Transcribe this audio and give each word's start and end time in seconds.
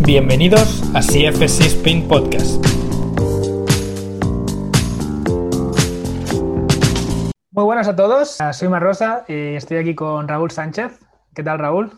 Bienvenidos 0.00 0.82
a 0.94 1.00
CFC 1.00 1.66
Spin 1.66 2.06
Podcast. 2.06 2.64
Muy 7.50 7.64
buenas 7.64 7.88
a 7.88 7.96
todos, 7.96 8.38
soy 8.52 8.68
Marrosa 8.68 9.24
y 9.28 9.54
estoy 9.54 9.78
aquí 9.78 9.94
con 9.94 10.28
Raúl 10.28 10.50
Sánchez. 10.50 11.00
¿Qué 11.34 11.42
tal, 11.42 11.58
Raúl? 11.58 11.92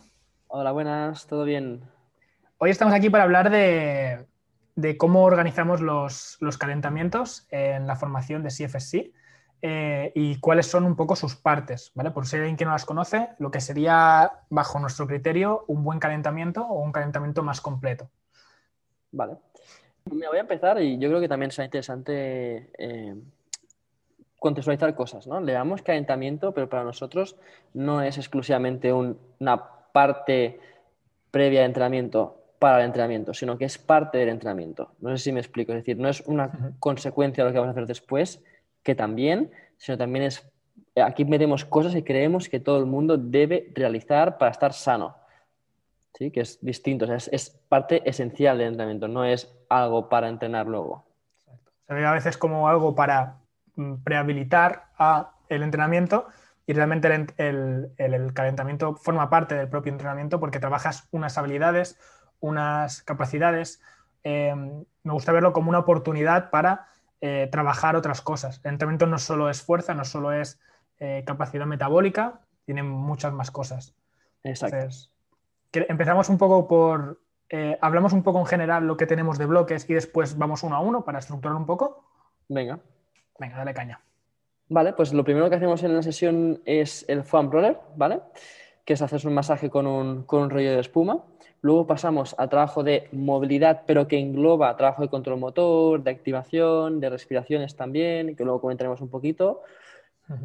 Hola, 0.49 0.73
buenas, 0.73 1.27
¿todo 1.27 1.45
bien? 1.45 1.83
Hoy 2.59 2.71
estamos 2.71 2.95
aquí 2.95 3.11
para 3.11 3.25
hablar 3.25 3.51
de, 3.51 4.27
cómo 4.97 5.25
organizamos 5.25 5.81
los, 5.81 6.39
calentamientos 6.59 7.47
en 7.51 7.87
la 7.87 7.97
formación 7.97 8.43
de 8.43 8.49
CFSC 8.49 9.13
eh, 9.63 10.13
y 10.15 10.39
cuáles 10.39 10.67
son 10.67 10.85
un 10.85 10.97
poco 10.97 11.17
sus 11.17 11.37
partes, 11.37 11.91
¿vale? 11.95 12.11
Por 12.11 12.27
si 12.27 12.37
hay 12.37 12.43
alguien 12.43 12.57
que 12.57 12.65
no 12.65 12.73
las 12.73 12.85
conoce, 12.85 13.31
lo 13.39 13.51
que 13.51 13.61
sería, 13.61 14.31
bajo 14.51 14.79
nuestro 14.79 15.07
criterio, 15.07 15.65
un 15.67 15.83
buen 15.83 15.99
calentamiento 15.99 16.63
o 16.67 16.81
un 16.81 16.93
calentamiento 16.93 17.43
más 17.43 17.61
completo. 17.61 18.09
Vale. 19.13 19.37
Me 20.11 20.29
voy 20.29 20.39
a 20.39 20.43
empezar 20.43 20.81
y 20.81 20.99
yo 20.99 21.09
creo 21.09 21.21
que 21.21 21.29
también 21.29 21.51
será 21.51 21.65
interesante 21.65 22.71
eh, 22.79 23.15
contextualizar 24.39 24.95
cosas, 24.95 25.27
¿no? 25.27 25.41
Le 25.41 25.53
damos 25.53 25.83
calentamiento, 25.83 26.53
pero 26.53 26.69
para 26.69 26.85
nosotros 26.85 27.37
no 27.75 28.03
es 28.03 28.19
exclusivamente 28.19 28.93
una 28.93 29.63
parte 29.93 30.61
previa 31.31 31.61
de 31.61 31.67
entrenamiento 31.67 32.43
para 32.59 32.79
el 32.79 32.87
entrenamiento, 32.87 33.35
sino 33.35 33.59
que 33.59 33.65
es 33.65 33.79
parte 33.79 34.19
del 34.19 34.29
entrenamiento. 34.29 34.93
No 35.01 35.11
sé 35.11 35.25
si 35.25 35.33
me 35.33 35.41
explico, 35.41 35.73
es 35.73 35.79
decir, 35.79 35.99
no 35.99 36.09
es 36.09 36.21
una 36.27 36.75
consecuencia 36.79 37.43
de 37.43 37.51
lo 37.51 37.53
que 37.53 37.59
vamos 37.59 37.69
a 37.69 37.73
hacer 37.73 37.87
después, 37.87 38.43
que 38.87 38.95
también, 38.95 39.51
sino 39.79 39.99
también 39.99 40.27
es, 40.27 40.49
aquí 40.95 41.25
metemos 41.25 41.65
cosas 41.65 41.93
que 41.93 42.05
creemos 42.05 42.49
que 42.49 42.61
todo 42.61 42.79
el 42.79 42.87
mundo 42.87 43.19
debe 43.19 43.73
realizar 43.75 44.39
para 44.39 44.53
estar 44.53 44.73
sano. 44.73 45.17
¿Sí? 46.15 46.31
Que 46.31 46.41
es 46.41 46.65
distinto, 46.65 47.05
es, 47.13 47.61
parte 47.69 48.09
esencial 48.09 48.59
del 48.59 48.69
entrenamiento, 48.69 49.09
no 49.09 49.25
es 49.25 49.53
algo 49.69 50.09
para 50.09 50.29
entrenar 50.29 50.69
luego. 50.69 51.05
Se 51.89 51.95
ve 51.95 52.07
a 52.07 52.13
veces 52.13 52.39
como 52.39 52.69
algo 52.69 52.95
para 52.95 53.39
mm, 53.75 53.97
prehabilitar 54.05 54.85
a 54.97 55.33
el 55.49 55.65
entrenamiento 55.65 56.29
y 56.65 56.73
realmente 56.73 57.09
el, 57.39 58.33
calentamiento 58.35 58.95
forma 58.95 59.29
parte 59.29 59.57
del 59.57 59.69
propio 59.69 59.91
entrenamiento 59.91 60.39
porque 60.39 60.61
trabajas 60.61 61.09
unas 61.11 61.37
habilidades, 61.37 61.99
unas 62.39 63.03
capacidades. 63.03 63.83
Eh, 64.23 64.55
me 65.03 65.13
gusta 65.13 65.33
verlo 65.33 65.53
como 65.53 65.71
una 65.71 65.81
oportunidad 65.81 66.51
para 66.51 66.87
eh, 67.21 67.49
trabajar 67.51 67.97
otras 67.97 68.21
cosas. 68.21 68.61
El 68.65 68.73
entrenamiento 68.73 69.07
no 69.07 69.19
solo 69.19 69.49
es 69.49 69.63
fuerza, 69.63 69.95
no 69.95 70.05
solo 70.05 70.33
es 70.33 70.61
eh, 70.99 71.25
capacidad 71.27 71.67
metabólica, 71.67 72.41
tiene 72.65 72.83
muchas 72.83 73.33
más 73.33 73.51
cosas. 73.51 73.95
Exacto. 74.43 74.77
empezamos 75.73 76.29
un 76.29 76.39
poco 76.39 76.69
por, 76.69 77.21
eh, 77.49 77.79
hablamos 77.81 78.13
un 78.13 78.23
poco 78.23 78.39
en 78.41 78.47
general 78.47 78.87
lo 78.87 78.97
que 78.97 79.07
tenemos 79.07 79.39
de 79.39 79.47
bloques 79.47 79.89
y 79.89 79.95
después 79.95 80.37
vamos 80.37 80.63
uno 80.63 80.77
a 80.77 80.81
uno 80.81 81.05
para 81.05 81.19
estructurar 81.19 81.57
un 81.57 81.67
poco. 81.67 82.05
Venga. 82.49 82.79
Venga, 83.39 83.57
dale 83.57 83.75
caña. 83.75 84.01
Vale, 84.69 84.93
pues 84.93 85.13
lo 85.13 85.25
primero 85.25 85.49
que 85.49 85.57
hacemos 85.57 85.83
en 85.85 85.95
la 85.95 86.03
sesión 86.03 86.61
es 86.65 87.05
el 87.09 87.23
foam 87.23 87.51
roller, 87.51 87.79
¿vale? 87.97 88.21
Que 88.87 88.95
es 88.95 89.03
hacer 89.03 89.27
un 89.27 89.35
masaje 89.35 89.69
con 89.69 89.87
un, 89.87 90.23
con 90.23 90.41
un 90.41 90.49
rollo 90.49 90.73
de 90.73 90.81
espuma. 90.81 91.23
Luego 91.61 91.87
pasamos 91.87 92.35
a 92.39 92.49
trabajo 92.49 92.83
de 92.83 93.09
movilidad, 93.13 93.83
pero 93.87 94.09
que 94.09 94.19
engloba 94.19 94.75
trabajo 94.77 95.03
de 95.03 95.09
control 95.09 95.39
motor, 95.39 96.03
de 96.03 96.11
activación, 96.11 97.01
de 97.01 97.11
respiraciones 97.11 97.77
también, 97.77 98.37
que 98.37 98.45
luego 98.45 98.63
comentaremos 98.63 99.03
un 99.03 99.11
poquito. 99.11 99.63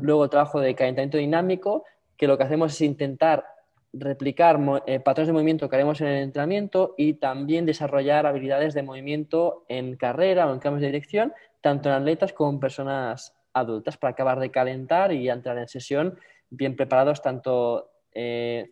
Luego 0.01 0.29
trabajo 0.29 0.59
de 0.59 0.75
calentamiento 0.75 1.17
dinámico, 1.17 1.85
que 2.17 2.27
lo 2.27 2.37
que 2.37 2.43
hacemos 2.43 2.73
es 2.73 2.81
intentar 2.81 3.45
replicar 3.93 4.59
eh, 4.85 4.99
patrones 4.99 5.27
de 5.27 5.33
movimiento 5.33 5.69
que 5.69 5.75
haremos 5.75 5.99
en 6.01 6.07
el 6.07 6.23
entrenamiento 6.23 6.95
y 6.97 7.15
también 7.15 7.65
desarrollar 7.65 8.25
habilidades 8.25 8.73
de 8.73 8.83
movimiento 8.83 9.65
en 9.67 9.97
carrera 9.97 10.47
o 10.47 10.53
en 10.53 10.59
cambios 10.59 10.81
de 10.81 10.87
dirección, 10.87 11.33
tanto 11.61 11.89
en 11.89 11.95
atletas 11.95 12.31
como 12.31 12.51
en 12.51 12.59
personas 12.59 13.35
adultas, 13.53 13.97
para 13.97 14.11
acabar 14.11 14.39
de 14.39 14.49
calentar 14.49 15.11
y 15.11 15.29
entrar 15.29 15.57
en 15.57 15.67
sesión 15.67 16.17
bien 16.49 16.75
preparados 16.75 17.21
tanto 17.21 17.90
eh, 18.13 18.71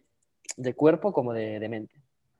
de 0.57 0.73
cuerpo 0.75 1.13
como 1.13 1.33
de 1.33 1.67
mente. 1.69 1.95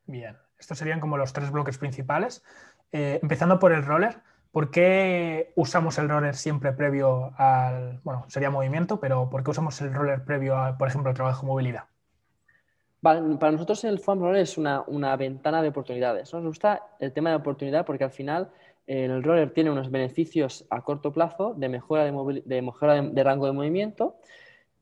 Bien, 0.05 0.35
estos 0.59 0.77
serían 0.77 0.99
como 0.99 1.17
los 1.17 1.33
tres 1.33 1.51
bloques 1.51 1.77
principales. 1.77 2.43
Eh, 2.91 3.19
empezando 3.21 3.59
por 3.59 3.71
el 3.71 3.85
roller, 3.85 4.17
¿por 4.51 4.71
qué 4.71 5.53
usamos 5.55 5.97
el 5.97 6.09
roller 6.09 6.35
siempre 6.35 6.73
previo 6.73 7.31
al, 7.37 7.99
bueno, 8.03 8.25
sería 8.27 8.49
movimiento, 8.49 8.99
pero 8.99 9.29
¿por 9.29 9.43
qué 9.43 9.51
usamos 9.51 9.79
el 9.81 9.93
roller 9.93 10.23
previo 10.25 10.57
a, 10.57 10.77
por 10.77 10.87
ejemplo, 10.87 11.09
el 11.09 11.15
trabajo 11.15 11.41
de 11.41 11.47
movilidad? 11.47 11.83
para 13.01 13.21
nosotros 13.21 13.81
el 13.85 13.99
foam 13.99 14.19
roller 14.19 14.41
es 14.41 14.57
una, 14.57 15.15
ventana 15.15 15.61
de 15.61 15.69
oportunidades. 15.69 16.33
Nos 16.33 16.43
gusta 16.43 16.83
el 16.99 17.13
tema 17.13 17.29
de 17.29 17.37
oportunidad 17.37 17.85
porque 17.85 18.03
al 18.03 18.11
final 18.11 18.49
eh, 18.87 19.05
el 19.05 19.23
roller 19.23 19.53
tiene 19.53 19.71
unos 19.71 19.89
beneficios 19.89 20.65
a 20.69 20.81
corto 20.81 21.13
plazo 21.13 21.53
de 21.55 21.69
mejora 21.69 22.03
de, 22.03 22.41
de, 22.43 22.61
mejora 22.61 23.01
de, 23.01 23.23
rango 23.23 23.45
de 23.45 23.53
movimiento, 23.53 24.17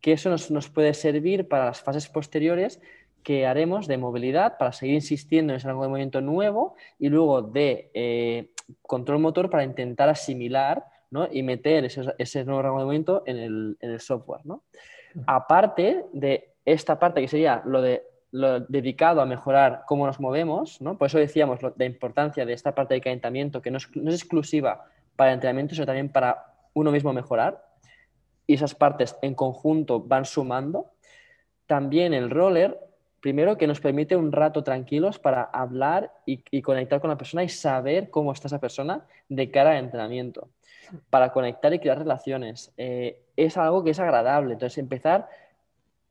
que 0.02 0.14
eso 0.14 0.30
nos, 0.30 0.52
nos, 0.52 0.70
puede 0.70 0.94
servir 0.94 1.48
para 1.48 1.66
las 1.66 1.82
fases 1.82 2.08
posteriores 2.08 2.80
que 3.28 3.46
haremos 3.46 3.88
de 3.88 3.98
movilidad 3.98 4.58
para 4.58 4.72
seguir 4.72 4.96
insistiendo 4.96 5.52
en 5.52 5.58
ese 5.58 5.68
rango 5.68 5.84
de 5.84 5.90
movimiento 5.90 6.22
nuevo 6.22 6.76
y 6.98 7.10
luego 7.10 7.42
de 7.42 7.92
eh, 7.94 8.52
control 8.84 9.20
motor 9.20 9.50
para 9.50 9.66
intentar 9.66 10.08
asimilar 10.08 10.86
y 11.32 11.44
meter 11.44 11.84
ese, 11.84 12.46
nuevo 12.46 12.62
rango 12.62 12.80
de 12.80 12.86
movimiento 12.86 13.24
en 13.26 13.76
el, 13.82 14.00
software. 14.00 14.42
Aparte 15.26 16.06
de 16.14 16.54
esta 16.64 17.00
parte 17.00 17.20
que 17.20 17.28
sería 17.28 17.62
lo, 17.66 17.82
de, 17.82 18.04
lo 18.32 18.62
dedicado 18.62 19.20
a 19.20 19.26
mejorar 19.26 19.84
cómo 19.88 20.06
nos 20.06 20.22
movemos, 20.22 20.80
por 20.98 21.08
eso 21.08 21.18
decíamos 21.18 21.60
la 21.62 21.86
importancia 21.86 22.46
de 22.46 22.54
esta 22.54 22.74
parte 22.74 22.94
de 22.94 23.02
calentamiento 23.02 23.62
que 23.62 23.72
no 23.72 23.78
es, 23.78 23.90
no 23.94 24.10
es 24.10 24.22
exclusiva 24.22 24.86
para 25.18 25.32
el 25.32 25.36
entrenamiento, 25.36 25.76
sino 25.76 25.86
también 25.86 26.10
para 26.10 26.54
uno 26.74 26.92
mismo 26.92 27.12
mejorar. 27.12 27.67
Y 28.48 28.56
esas 28.56 28.74
partes 28.74 29.16
en 29.22 29.36
conjunto 29.36 30.02
van 30.02 30.26
sumando. 30.26 30.88
También 31.68 32.14
el 32.14 32.30
roller 32.30 32.88
primero 33.20 33.58
que 33.58 33.68
nos 33.68 33.80
permite 33.80 34.16
un 34.16 34.32
rato 34.32 34.64
tranquilos 34.64 35.20
para 35.20 35.44
hablar 35.44 36.14
y, 36.26 36.62
conectar 36.62 37.02
con 37.02 37.10
la 37.10 37.18
persona 37.18 37.44
y 37.44 37.50
saber 37.50 38.10
cómo 38.10 38.32
está 38.32 38.48
esa 38.48 38.60
persona 38.60 39.06
de 39.28 39.52
cara 39.52 39.72
al 39.72 39.78
entrenamiento, 39.78 40.50
para 41.10 41.32
conectar 41.32 41.74
y 41.74 41.80
crear 41.80 42.00
relaciones. 42.00 42.72
Eh, 42.78 43.20
es 43.36 43.58
algo 43.58 43.84
que 43.84 43.92
es 43.92 44.00
agradable, 44.00 44.54
entonces 44.54 44.78
empezar 44.78 45.28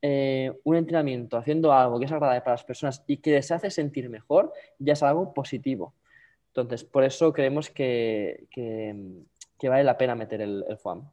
eh, 0.01 0.53
un 0.63 0.75
entrenamiento 0.75 1.37
haciendo 1.37 1.73
algo 1.73 1.97
que 1.97 2.05
es 2.05 2.11
agradable 2.11 2.41
para 2.41 2.53
las 2.53 2.63
personas 2.63 3.03
y 3.07 3.17
que 3.17 3.31
les 3.31 3.51
hace 3.51 3.71
sentir 3.71 4.09
mejor, 4.09 4.53
ya 4.77 4.93
es 4.93 5.03
algo 5.03 5.33
positivo. 5.33 5.93
Entonces, 6.49 6.83
por 6.83 7.03
eso 7.03 7.33
creemos 7.33 7.69
que, 7.69 8.47
vale 9.63 9.83
la 9.83 9.97
pena 9.97 10.15
meter 10.15 10.41
el, 10.41 10.65
el 10.67 10.77
FOAM 10.77 11.09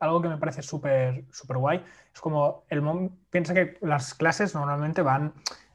algo 0.00 0.22
que 0.22 0.28
me 0.28 0.36
parece 0.36 0.62
súper 0.62 1.24
super 1.30 1.56
guay 1.58 1.84
es 2.14 2.20
como 2.20 2.64
el 2.68 2.82
piensa 3.30 3.54
que 3.54 3.78
las 3.80 4.14
clases 4.14 4.54
normalmente 4.54 5.02
van 5.02 5.32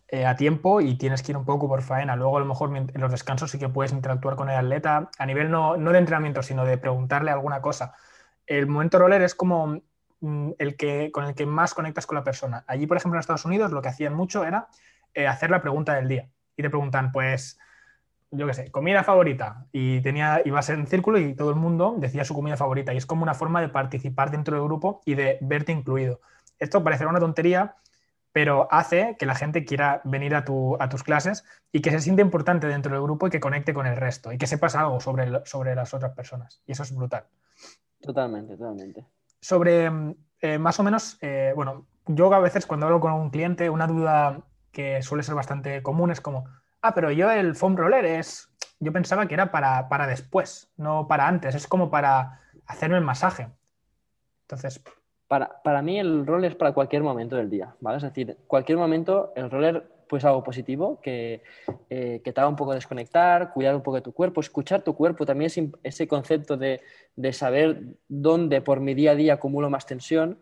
eh, 0.09 0.25
a 0.25 0.37
tiempo 0.37 0.79
y 0.79 0.95
tienes 0.95 1.21
que 1.21 1.33
ir 1.33 1.37
un 1.37 1.43
poco 1.43 1.67
por 1.67 1.81
faena. 1.81 2.15
Luego 2.15 2.37
a 2.37 2.39
lo 2.39 2.45
mejor 2.45 2.75
en 2.75 3.01
los 3.01 3.11
descansos 3.11 3.51
sí 3.51 3.59
que 3.59 3.67
puedes 3.67 3.91
interactuar 3.91 4.37
con 4.37 4.49
el 4.49 4.55
atleta 4.55 5.09
a 5.17 5.25
nivel 5.25 5.51
no, 5.51 5.75
de 5.77 5.97
entrenamiento, 5.97 6.41
sino 6.43 6.63
de 6.63 6.77
preguntarle 6.77 7.31
alguna 7.31 7.61
cosa. 7.61 7.93
El 8.45 8.67
momento 8.67 8.99
roller 8.99 9.21
es 9.21 9.35
como 9.35 9.81
mm, 10.21 10.51
el 10.59 10.77
que, 10.77 11.11
con 11.11 11.25
el 11.25 11.35
que 11.35 11.45
más 11.45 11.73
conectas 11.73 12.05
con 12.05 12.15
la 12.15 12.23
persona. 12.23 12.63
Allí, 12.67 12.87
por 12.87 12.95
ejemplo, 12.95 13.17
en 13.17 13.19
Estados 13.19 13.43
Unidos 13.43 13.71
lo 13.71 13.81
que 13.81 13.89
hacían 13.89 14.13
mucho 14.13 14.45
era 14.45 14.69
eh, 15.13 15.27
hacer 15.27 15.49
la 15.49 15.61
pregunta 15.61 15.95
del 15.95 16.07
día. 16.07 16.29
Y 16.55 16.63
te 16.63 16.69
preguntan, 16.69 17.11
pues, 17.11 17.59
yo 18.31 18.47
qué 18.47 18.53
sé, 18.53 18.71
comida 18.71 19.03
favorita. 19.03 19.65
Y 19.71 20.01
tenía, 20.01 20.41
iba 20.45 20.59
a 20.59 20.63
ser 20.63 20.79
en 20.79 20.87
círculo 20.87 21.19
y 21.19 21.35
todo 21.35 21.49
el 21.49 21.55
mundo 21.55 21.95
decía 21.97 22.25
su 22.25 22.33
comida 22.33 22.57
favorita. 22.57 22.93
Y 22.93 22.97
es 22.97 23.05
como 23.05 23.23
una 23.23 23.33
forma 23.33 23.61
de 23.61 23.69
participar 23.69 24.31
dentro 24.31 24.55
del 24.57 24.65
grupo 24.65 25.01
y 25.05 25.15
de 25.15 25.37
verte 25.41 25.71
incluido. 25.71 26.19
Esto 26.59 26.83
parecerá 26.83 27.09
una 27.09 27.19
tontería, 27.19 27.75
pero 28.31 28.67
hace 28.71 29.15
que 29.17 29.25
la 29.25 29.35
gente 29.35 29.65
quiera 29.65 30.01
venir 30.03 30.35
a, 30.35 30.45
a 30.79 30.89
tus 30.89 31.03
clases 31.03 31.43
y 31.71 31.81
que 31.81 31.91
se 31.91 31.99
siente 31.99 32.21
importante 32.21 32.67
dentro 32.67 32.91
del 32.91 33.01
grupo 33.01 33.27
y 33.27 33.29
que 33.29 33.39
conecte 33.39 33.73
con 33.73 33.87
el 33.87 33.95
resto 33.95 34.31
y 34.31 34.37
que 34.37 34.47
sepas 34.47 34.75
algo 34.75 34.99
sobre, 34.99 35.45
sobre 35.45 35.75
las 35.75 35.93
otras 35.93 36.13
personas. 36.13 36.61
Y 36.65 36.73
eso 36.73 36.83
es 36.83 36.95
brutal. 36.95 37.25
Totalmente, 38.01 38.57
totalmente. 38.57 39.05
Sobre 39.41 39.89
eh, 40.41 40.57
más 40.59 40.79
o 40.79 40.83
menos, 40.83 41.17
eh, 41.21 41.53
bueno, 41.55 41.85
yo 42.05 42.33
a 42.33 42.39
veces 42.39 42.65
cuando 42.65 42.85
hablo 42.85 42.99
con 42.99 43.13
un 43.13 43.29
cliente, 43.29 43.69
una 43.69 43.87
duda 43.87 44.41
que 44.71 45.01
suele 45.01 45.23
ser 45.23 45.35
bastante 45.35 45.81
común 45.81 46.11
es 46.11 46.21
como, 46.21 46.45
Ah, 46.87 46.93
pero 46.95 47.11
yo 47.11 47.29
el 47.29 47.53
foam 47.53 47.75
roller 47.75 48.05
es. 48.05 48.49
Yo 48.79 48.93
pensaba 48.93 49.27
que 49.27 49.33
era 49.33 49.51
para, 49.51 49.89
para 49.89 50.07
después, 50.07 50.71
no 50.77 51.05
para 51.05 51.27
antes. 51.27 51.53
Es 51.53 51.67
como 51.67 51.91
para 51.91 52.39
hacerme 52.65 52.95
el 52.97 53.03
masaje. 53.03 53.49
Entonces. 54.43 54.81
Para, 55.27 55.61
para, 55.61 55.81
mí 55.81 55.99
el 55.99 56.25
roller 56.25 56.51
es 56.51 56.57
para 56.57 56.71
cualquier 56.71 57.03
momento 57.03 57.35
del 57.35 57.49
día, 57.49 57.75
¿vale? 57.81 57.97
Es 57.97 58.03
decir, 58.03 58.37
cualquier 58.47 58.77
momento 58.77 59.33
el 59.35 59.51
roller 59.51 59.85
pues 60.07 60.23
algo 60.23 60.41
positivo 60.41 61.01
que, 61.01 61.43
eh, 61.89 62.21
que 62.23 62.31
te 62.31 62.39
haga 62.39 62.47
un 62.47 62.55
poco 62.55 62.73
desconectar, 62.73 63.51
cuidar 63.51 63.75
un 63.75 63.83
poco 63.83 63.95
de 63.95 64.03
tu 64.03 64.13
cuerpo, 64.13 64.39
escuchar 64.39 64.83
tu 64.83 64.95
cuerpo, 64.95 65.25
también 65.25 65.47
ese, 65.47 65.69
ese 65.83 66.07
concepto 66.07 66.55
de, 66.55 66.79
de, 67.17 67.33
saber 67.33 67.81
dónde 68.07 68.61
por 68.61 68.79
mi 68.79 68.93
día 68.93 69.11
a 69.11 69.15
día 69.15 69.33
acumulo 69.33 69.69
más 69.69 69.85
tensión 69.85 70.39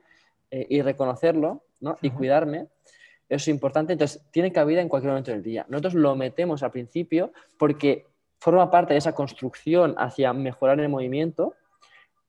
eh, 0.52 0.68
y 0.70 0.84
reconocerlo 0.84 1.64
¿no? 1.80 1.98
y 2.04 2.12
cuidarme. 2.12 2.68
Eso 3.28 3.44
es 3.44 3.48
importante, 3.48 3.94
entonces 3.94 4.24
tiene 4.32 4.52
cabida 4.52 4.82
en 4.82 4.90
cualquier 4.90 5.12
momento 5.12 5.32
del 5.32 5.42
día. 5.42 5.66
Nosotros 5.68 5.96
lo 5.96 6.16
metemos 6.16 6.62
al 6.64 6.72
principio 6.72 7.32
porque 7.58 8.06
forma 8.40 8.70
parte 8.70 8.94
de 8.94 9.00
esa 9.00 9.16
construcción 9.16 9.96
hacia 9.98 10.32
mejorar 10.34 10.80
el 10.80 10.90
movimiento 10.90 11.56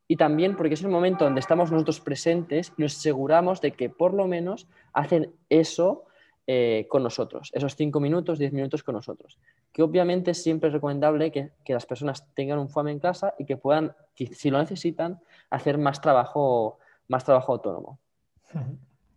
y 0.09 0.17
también 0.17 0.57
porque 0.57 0.75
es 0.75 0.83
el 0.83 0.89
momento 0.89 1.25
donde 1.25 1.41
estamos 1.41 1.71
nosotros 1.71 2.01
presentes 2.01 2.73
y 2.79 2.83
nos 2.83 2.97
aseguramos 2.97 3.61
de 3.61 3.73
que 3.73 3.91
por 3.91 4.15
lo 4.15 4.27
menos 4.27 4.69
hacen 4.93 5.33
eso 5.51 6.05
eh, 6.47 6.87
con 6.89 7.03
nosotros, 7.03 7.51
esos 7.55 7.75
5 7.75 7.99
minutos, 7.99 8.39
10 8.39 8.53
minutos 8.53 8.85
con 8.85 8.95
nosotros. 8.95 9.39
Que 9.73 9.83
obviamente 9.83 10.33
siempre 10.33 10.69
es 10.69 10.75
recomendable 10.75 11.33
que, 11.33 11.51
las 11.67 11.87
personas 11.87 12.25
tengan 12.35 12.61
un 12.61 12.69
FAM 12.69 12.89
en 12.89 13.01
casa 13.01 13.35
y 13.37 13.45
que 13.45 13.57
puedan, 13.57 13.95
si 14.15 14.51
lo 14.51 14.59
necesitan, 14.59 15.21
hacer 15.51 15.77
más 15.77 16.01
trabajo, 16.01 16.79
más 17.09 17.25
trabajo 17.25 17.53
autónomo. 17.53 17.99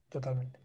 Totalmente. 0.10 0.59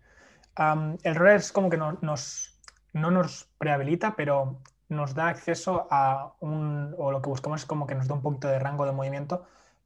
El 0.57 1.15
roller 1.15 1.37
es 1.37 1.53
como 1.53 1.71
que 1.71 1.77
no 1.77 1.99
nos, 2.01 2.61
no 2.93 3.11
nos 3.11 3.49
prehabilita, 3.59 4.15
pero 4.17 4.61
nos 4.89 5.15
da 5.15 5.29
acceso 5.29 5.87
a 5.91 6.35
un, 6.41 6.95
o 6.99 7.11
lo 7.11 7.23
que 7.23 7.31
buscamos 7.31 7.63
es 7.63 7.67
como 7.67 7.87
que 7.87 7.95
nos 7.95 8.09
da 8.09 8.15
un 8.15 8.23
poquito 8.23 8.49
de 8.49 8.59
rango 8.59 8.87
de 8.87 8.93
movimiento 8.93 9.45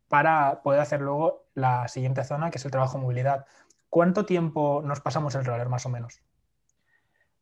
para 0.09 0.63
poder 0.63 0.81
hacer 0.81 1.01
luego 1.01 1.45
la 1.55 1.89
siguiente 1.89 2.25
zona, 2.25 2.51
que 2.51 2.59
es 2.59 2.65
el 2.65 2.71
trabajo 2.71 2.99
movilidad. 2.99 3.47
¿Cuánto 3.91 4.25
tiempo 4.27 4.83
nos 4.85 5.01
pasamos 5.01 5.35
el 5.35 5.45
roller 5.45 5.69
más 5.69 5.87
o 5.87 5.89
menos? 5.89 6.21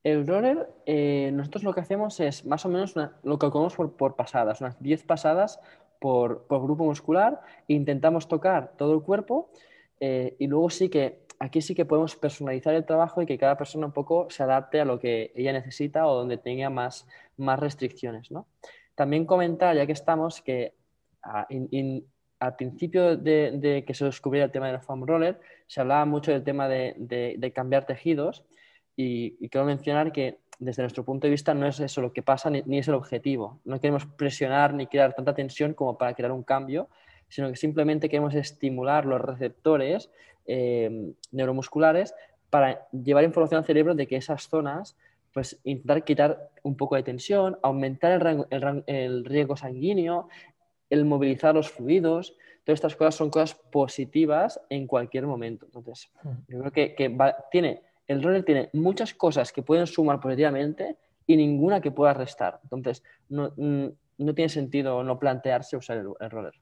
El 0.05 0.27
roller, 0.27 0.73
eh, 0.87 1.31
nosotros 1.33 1.65
lo 1.65 1.75
que 1.75 1.81
hacemos 1.81 2.21
es 2.21 2.47
más 2.47 2.65
o 2.65 2.69
menos 2.69 2.95
lo 2.95 3.39
que 3.39 3.39
calculamos 3.39 3.75
por, 3.75 4.15
pasadas, 4.15 4.61
unas 4.61 4.81
10 4.81 5.03
pasadas 5.03 5.61
por, 6.01 6.47
por, 6.47 6.63
grupo 6.63 6.85
muscular. 6.85 7.41
Intentamos 7.67 8.29
tocar 8.29 8.75
todo 8.77 8.95
el 8.95 9.03
cuerpo 9.03 9.51
eh, 9.99 10.37
y 10.39 10.47
luego 10.47 10.71
sí 10.71 10.89
que 10.89 11.26
aquí 11.39 11.61
sí 11.61 11.75
que 11.75 11.85
podemos 11.85 12.17
personalizar 12.17 12.75
el 12.75 12.85
trabajo 12.85 13.23
y 13.23 13.27
que 13.27 13.39
cada 13.39 13.57
persona 13.57 13.87
un 13.87 13.93
poco 13.93 14.29
se 14.31 14.43
adapte 14.43 14.81
a 14.81 14.85
lo 14.85 14.99
que 14.99 15.33
ella 15.35 15.53
necesita 15.53 16.07
o 16.07 16.15
donde 16.15 16.39
tenga 16.39 16.71
más, 16.71 17.07
más 17.37 17.59
restricciones. 17.59 18.31
¿no? 18.31 18.47
También 18.95 19.27
comentar, 19.27 19.77
ya 19.77 19.87
que 19.87 19.93
estamos, 19.93 20.41
que 20.41 20.75
ah, 21.23 21.47
al 22.39 22.57
principio 22.57 23.17
de, 23.17 23.85
que 23.87 23.95
se 23.95 24.05
descubriera 24.05 24.47
el 24.47 24.53
tema 24.53 24.69
del 24.69 24.81
foam 24.81 25.07
roller, 25.07 25.41
se 25.67 25.81
hablaba 25.81 26.05
mucho 26.05 26.33
del 26.33 26.45
tema 26.45 26.69
de, 26.69 27.53
cambiar 27.55 27.87
tejidos 27.87 28.45
y, 28.97 29.49
quiero 29.49 29.67
mencionar 29.67 30.13
que 30.13 30.39
desde 30.59 30.83
nuestro 30.83 31.05
punto 31.05 31.27
de 31.27 31.33
vista 31.33 31.53
no 31.53 31.67
es 31.67 31.79
eso 31.81 32.01
lo 32.01 32.15
que 32.15 32.23
pasa 32.23 32.49
ni, 32.51 32.79
es 32.79 32.89
el 32.89 32.95
objetivo. 32.95 33.61
No 33.65 33.81
queremos 33.81 34.07
presionar 34.07 34.73
ni 34.73 34.87
crear 34.87 35.15
tanta 35.15 35.35
tensión 35.35 35.75
como 35.75 35.99
para 35.99 36.15
crear 36.15 36.33
un 36.33 36.43
cambio, 36.43 36.89
sino 37.29 37.51
que 37.51 37.57
simplemente 37.57 38.09
queremos 38.09 38.35
estimular 38.35 39.05
los 39.05 39.21
receptores 39.21 40.11
eh, 40.47 41.13
neuromusculares 41.33 42.15
para 42.51 42.89
llevar 42.91 43.25
información 43.25 43.59
al 43.59 43.65
cerebro 43.65 43.95
de 43.95 44.07
que 44.07 44.17
esas 44.17 44.49
zonas 44.49 44.97
pues 45.37 45.61
intentar 45.65 46.03
quitar 46.03 46.51
un 46.63 46.79
poco 46.79 46.97
de 46.97 47.03
tensión, 47.03 47.59
aumentar 47.63 48.27
el, 48.51 48.83
el, 48.87 49.23
riesgo 49.27 49.55
sanguíneo, 49.55 50.29
el 50.89 51.05
movilizar 51.05 51.55
los 51.55 51.71
fluidos. 51.71 52.35
Todas 52.65 52.79
estas 52.79 52.97
cosas 52.97 53.17
son 53.17 53.29
cosas 53.29 53.55
positivas 53.71 54.59
en 54.71 54.87
cualquier 54.87 55.27
momento. 55.27 55.67
Entonces, 55.67 56.11
hmm. 56.23 56.31
yo 56.49 56.59
creo 56.61 56.73
que, 56.73 57.17
tiene, 57.51 57.83
el 58.09 58.23
roller 58.23 58.47
tiene 58.47 58.71
muchas 58.73 59.13
cosas 59.13 59.53
que 59.53 59.63
pueden 59.63 59.87
sumar 59.87 60.21
positivamente 60.21 60.97
y 61.27 61.37
ninguna 61.37 61.83
que 61.83 61.91
pueda 61.91 62.15
restar. 62.15 62.59
Entonces, 62.63 63.03
no, 63.29 63.53
mm, 63.59 63.89
tiene 64.35 64.49
sentido 64.49 65.03
no 65.05 65.19
plantearse 65.19 65.77
usar 65.77 65.99
el, 65.99 66.31
roller. 66.31 66.55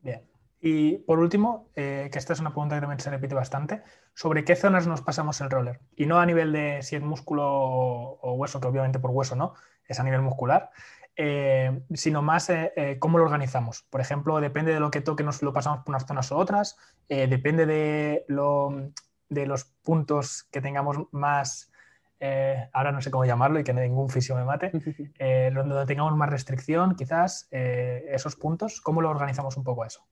Bien. 0.00 0.22
Y 0.64 0.98
por 0.98 1.18
último, 1.18 1.70
eh, 1.74 2.08
que 2.12 2.20
esta 2.20 2.34
es 2.34 2.38
una 2.38 2.50
pregunta 2.50 2.76
que 2.76 2.82
también 2.82 3.00
se 3.00 3.10
repite 3.10 3.34
bastante, 3.34 3.82
sobre 4.14 4.44
qué 4.44 4.54
zonas 4.54 4.86
nos 4.86 5.02
pasamos 5.02 5.40
el 5.40 5.50
roller. 5.50 5.80
Y 5.96 6.06
no 6.06 6.20
a 6.20 6.24
nivel 6.24 6.52
de 6.52 6.82
si 6.82 6.94
es 6.94 7.02
músculo 7.02 7.44
o 7.50 8.34
hueso, 8.34 8.60
que 8.60 8.68
obviamente 8.68 9.00
por 9.00 9.10
hueso 9.10 9.34
no, 9.34 9.54
es 9.88 9.98
a 9.98 10.04
nivel 10.04 10.22
muscular, 10.22 10.70
eh, 11.16 11.82
sino 11.94 12.22
más 12.22 12.48
eh, 12.48 12.96
cómo 13.00 13.18
lo 13.18 13.24
organizamos. 13.24 13.82
Por 13.90 14.00
ejemplo, 14.00 14.40
depende 14.40 14.72
de 14.72 14.78
lo 14.78 14.92
que 14.92 15.00
toque, 15.00 15.24
nos 15.24 15.42
lo 15.42 15.52
pasamos 15.52 15.80
por 15.80 15.96
unas 15.96 16.06
zonas 16.06 16.30
u 16.30 16.36
otras, 16.36 16.76
depende 17.08 17.66
de, 17.66 18.24
de, 19.28 19.46
los 19.46 19.64
puntos 19.64 20.44
que 20.44 20.60
tengamos 20.60 20.96
más, 21.10 21.72
ahora 22.72 22.92
no 22.92 23.00
sé 23.02 23.10
cómo 23.10 23.24
llamarlo 23.24 23.58
y 23.58 23.64
que 23.64 23.74
ningún 23.74 24.10
fisio 24.10 24.36
me 24.36 24.44
mate, 24.44 24.70
donde 25.52 25.86
tengamos 25.86 26.16
más 26.16 26.30
restricción, 26.30 26.94
quizás 26.94 27.48
esos 27.50 28.36
puntos, 28.36 28.80
¿cómo 28.80 29.02
lo 29.02 29.10
organizamos 29.10 29.56
un 29.56 29.64
poco 29.64 29.84
eso? 29.84 30.06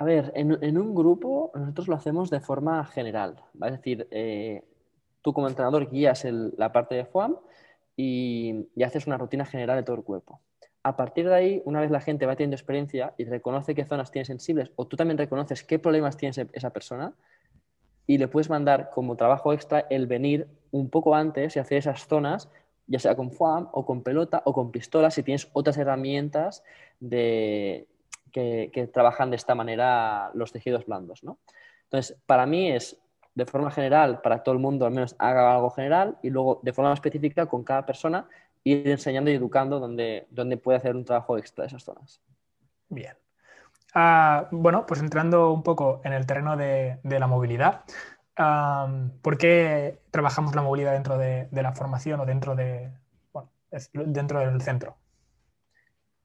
A 0.00 0.04
ver, 0.04 0.32
en, 0.36 0.78
un 0.78 0.94
grupo 0.94 1.50
nosotros 1.56 1.88
lo 1.88 1.96
hacemos 1.96 2.30
de 2.30 2.38
forma 2.38 2.84
general, 2.84 3.34
es 3.64 3.72
decir, 3.72 4.08
tú 5.22 5.32
como 5.32 5.48
entrenador 5.48 5.90
guías 5.90 6.24
la 6.24 6.70
parte 6.70 6.94
de 6.94 7.04
FOAM 7.04 7.34
y, 7.96 8.68
haces 8.84 9.08
una 9.08 9.18
rutina 9.18 9.44
general 9.44 9.78
de 9.78 9.82
todo 9.82 9.96
el 9.96 10.04
cuerpo. 10.04 10.40
A 10.84 10.96
partir 10.96 11.28
de 11.28 11.34
ahí, 11.34 11.62
una 11.64 11.80
vez 11.80 11.90
la 11.90 12.00
gente 12.00 12.26
va 12.26 12.36
teniendo 12.36 12.54
experiencia 12.54 13.12
y 13.18 13.24
reconoce 13.24 13.74
qué 13.74 13.84
zonas 13.84 14.12
tiene 14.12 14.24
sensibles 14.24 14.70
o 14.76 14.86
tú 14.86 14.96
también 14.96 15.18
reconoces 15.18 15.64
qué 15.64 15.80
problemas 15.80 16.16
tiene 16.16 16.48
esa 16.52 16.70
persona 16.70 17.12
y 18.06 18.18
le 18.18 18.28
puedes 18.28 18.48
mandar 18.48 18.90
como 18.90 19.16
trabajo 19.16 19.52
extra 19.52 19.80
el 19.90 20.06
venir 20.06 20.46
un 20.70 20.90
poco 20.90 21.16
antes 21.16 21.56
y 21.56 21.58
hacer 21.58 21.78
esas 21.78 22.06
zonas, 22.06 22.48
ya 22.86 23.00
sea 23.00 23.16
con 23.16 23.32
foam 23.32 23.68
o 23.72 23.84
con 23.84 24.04
pelota 24.04 24.42
o 24.44 24.52
con 24.52 24.70
pistola, 24.70 25.10
si 25.10 25.24
tienes 25.24 25.48
otras 25.54 25.76
herramientas 25.76 26.62
de, 27.00 27.88
que, 28.30 28.90
trabajan 28.92 29.30
de 29.30 29.36
esta 29.36 29.54
manera 29.54 30.30
los 30.34 30.52
tejidos 30.52 30.86
blandos. 30.86 31.22
¿no? 31.24 31.38
Entonces, 31.84 32.16
para 32.26 32.46
mí 32.46 32.70
es 32.70 32.98
de 33.34 33.46
forma 33.46 33.70
general 33.70 34.20
para 34.20 34.42
todo 34.42 34.52
el 34.52 34.60
mundo, 34.60 34.84
al 34.84 34.92
menos 34.92 35.14
haga 35.18 35.54
algo 35.54 35.70
general, 35.70 36.18
y 36.22 36.30
luego 36.30 36.60
de 36.62 36.72
forma 36.72 36.92
específica 36.92 37.46
con 37.46 37.62
cada 37.62 37.86
persona, 37.86 38.28
ir 38.64 38.88
enseñando 38.88 39.30
y 39.30 39.34
educando 39.34 39.78
donde, 39.78 40.26
puede 40.62 40.78
hacer 40.78 40.96
un 40.96 41.04
trabajo 41.04 41.38
extra 41.38 41.62
de 41.62 41.68
esas 41.68 41.84
zonas. 41.84 42.20
Bien. 42.88 43.16
Ah, 43.94 44.48
bueno, 44.50 44.84
pues 44.86 45.00
entrando 45.00 45.52
un 45.52 45.62
poco 45.62 46.00
en 46.04 46.12
el 46.12 46.26
terreno 46.26 46.56
de, 46.56 46.98
la 47.04 47.26
movilidad, 47.26 47.84
¿por 49.22 49.38
qué 49.38 50.00
trabajamos 50.10 50.54
la 50.54 50.62
movilidad 50.62 50.92
dentro 50.92 51.16
de, 51.16 51.48
la 51.52 51.72
formación 51.72 52.20
o 52.20 52.26
dentro, 52.26 52.54
de, 52.54 52.90
dentro 53.92 54.40
del 54.40 54.60
centro? 54.62 54.97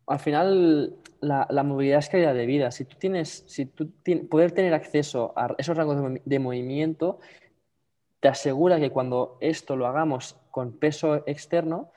Al 0.07 0.19
final 0.19 0.95
la, 1.21 1.63
movilidad 1.63 1.99
es 1.99 2.09
calidad 2.09 2.33
de 2.33 2.45
vida. 2.45 2.71
Si 2.71 2.85
tú 2.85 2.97
tienes, 2.97 3.43
si 3.47 3.65
tú 3.65 3.91
poder 4.29 4.51
tener 4.51 4.73
acceso 4.73 5.33
a 5.35 5.55
esos 5.57 5.77
rangos 5.77 6.19
de, 6.23 6.39
movimiento, 6.39 7.19
te 8.19 8.27
asegura 8.27 8.79
que 8.79 8.89
cuando 8.89 9.37
esto 9.41 9.75
lo 9.75 9.87
hagamos 9.87 10.37
con 10.51 10.73
peso 10.73 11.23
externo, 11.27 11.91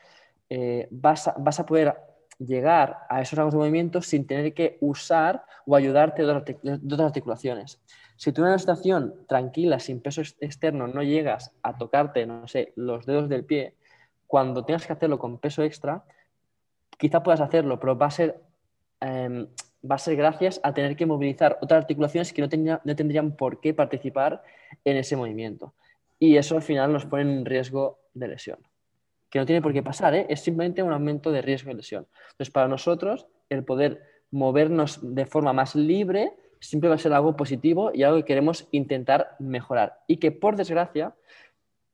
eh, 0.49 0.89
vas, 0.91 1.29
a, 1.29 1.67
poder 1.67 1.97
llegar 2.39 2.99
a 3.09 3.21
esos 3.21 3.37
rangos 3.37 3.55
de 3.55 3.59
movimiento 3.59 4.03
sin 4.03 4.27
tener 4.27 4.55
que 4.55 4.79
usar 4.81 5.45
o 5.67 5.75
ayudarte 5.75 6.25
de 6.25 6.31
otras 6.31 7.01
articulaciones. 7.01 7.81
Si 8.17 8.33
tú 8.33 8.43
en 8.43 8.49
una 8.49 8.59
situación 8.59 9.15
tranquila, 9.29 9.79
sin 9.79 10.01
peso 10.01 10.23
externo, 10.41 10.87
no 10.87 11.03
llegas 11.03 11.53
a 11.63 11.77
tocarte, 11.77 12.25
no 12.27 12.49
sé, 12.49 12.73
los 12.77 13.05
dedos 13.05 13.29
del 13.29 13.45
pie, 13.45 13.75
cuando 14.27 14.65
tengas 14.65 14.87
que 14.87 14.93
hacerlo 14.93 15.19
con 15.19 15.39
peso 15.39 15.63
extra, 15.63 16.05
quizá 16.97 17.23
puedas 17.23 17.41
hacerlo, 17.41 17.79
pero 17.81 17.97
va 17.97 18.07
a 18.07 18.11
ser, 18.11 18.41
em, 19.01 19.47
va 19.89 19.97
a 19.97 19.99
ser 19.99 20.17
gracias 20.17 20.61
a 20.63 20.75
tener 20.75 20.97
que 20.97 21.07
movilizar 21.07 21.59
otras 21.61 21.83
articulaciones 21.83 22.33
que 22.33 22.43
no, 22.43 22.81
no 22.83 22.97
tendrían 22.97 23.37
por 23.37 23.61
qué 23.61 23.75
participar 23.75 24.43
en 24.85 24.97
ese 24.97 25.17
movimiento. 25.17 25.75
Y 26.19 26.37
eso 26.37 26.57
al 26.57 26.63
final 26.63 26.93
nos 26.93 27.07
pone 27.07 27.23
en 27.23 27.45
riesgo 27.45 28.01
de 28.15 28.29
lesión. 28.29 28.59
Que 29.29 29.39
no 29.39 29.47
tiene 29.47 29.61
por 29.61 29.73
qué 29.73 29.83
pasar, 29.83 30.15
¿eh? 30.15 30.27
es 30.29 30.41
simplemente 30.41 30.83
un 30.83 30.93
aumento 30.93 31.31
de 31.31 31.43
riesgo 31.43 31.69
de 31.69 31.77
lesión. 31.77 32.07
Entonces, 32.31 32.51
para 32.51 32.69
nosotros, 32.69 33.27
el 33.51 33.65
poder 33.65 34.03
movernos 34.31 34.99
de 35.03 35.27
forma 35.27 35.53
más 35.53 35.75
libre 35.75 36.33
siempre 36.61 36.89
va 36.89 36.97
a 36.97 36.99
ser 36.99 37.13
algo 37.13 37.37
positivo 37.37 37.91
y 37.93 38.03
algo 38.03 38.19
que 38.19 38.25
queremos 38.25 38.67
intentar 38.71 39.37
mejorar. 39.39 40.01
Y 40.07 40.17
que, 40.17 40.33
por 40.33 40.57
desgracia, 40.57 41.15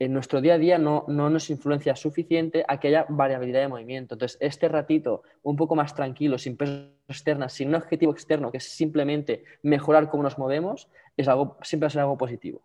en 0.05 0.13
nuestro 0.13 0.41
día 0.41 0.55
a 0.55 0.59
día 0.59 0.79
no, 0.79 1.05
nos 1.07 1.49
influencia 1.49 1.95
suficiente 1.95 2.65
a 2.67 2.81
que 2.81 2.89
haya 2.89 3.07
variabilidad 3.09 3.61
de 3.61 3.69
movimiento. 3.69 4.17
Entonces, 4.17 4.37
este 4.41 4.69
ratito 4.69 5.23
un 5.45 5.55
poco 5.55 5.77
más 5.77 5.95
tranquilo, 5.95 6.39
sin 6.39 6.57
peso 6.57 6.89
externa, 7.07 7.49
sin 7.49 7.69
un 7.69 7.77
objetivo 7.77 8.11
externo, 8.11 8.51
que 8.51 8.57
es 8.57 8.69
simplemente 8.69 9.45
mejorar 9.63 10.11
cómo 10.11 10.25
nos 10.25 10.39
movemos, 10.39 10.89
es 11.17 11.29
algo, 11.29 11.57
siempre 11.63 11.85
va 11.85 11.87
a 11.87 11.91
ser 11.91 12.01
algo 12.01 12.19
positivo. 12.19 12.63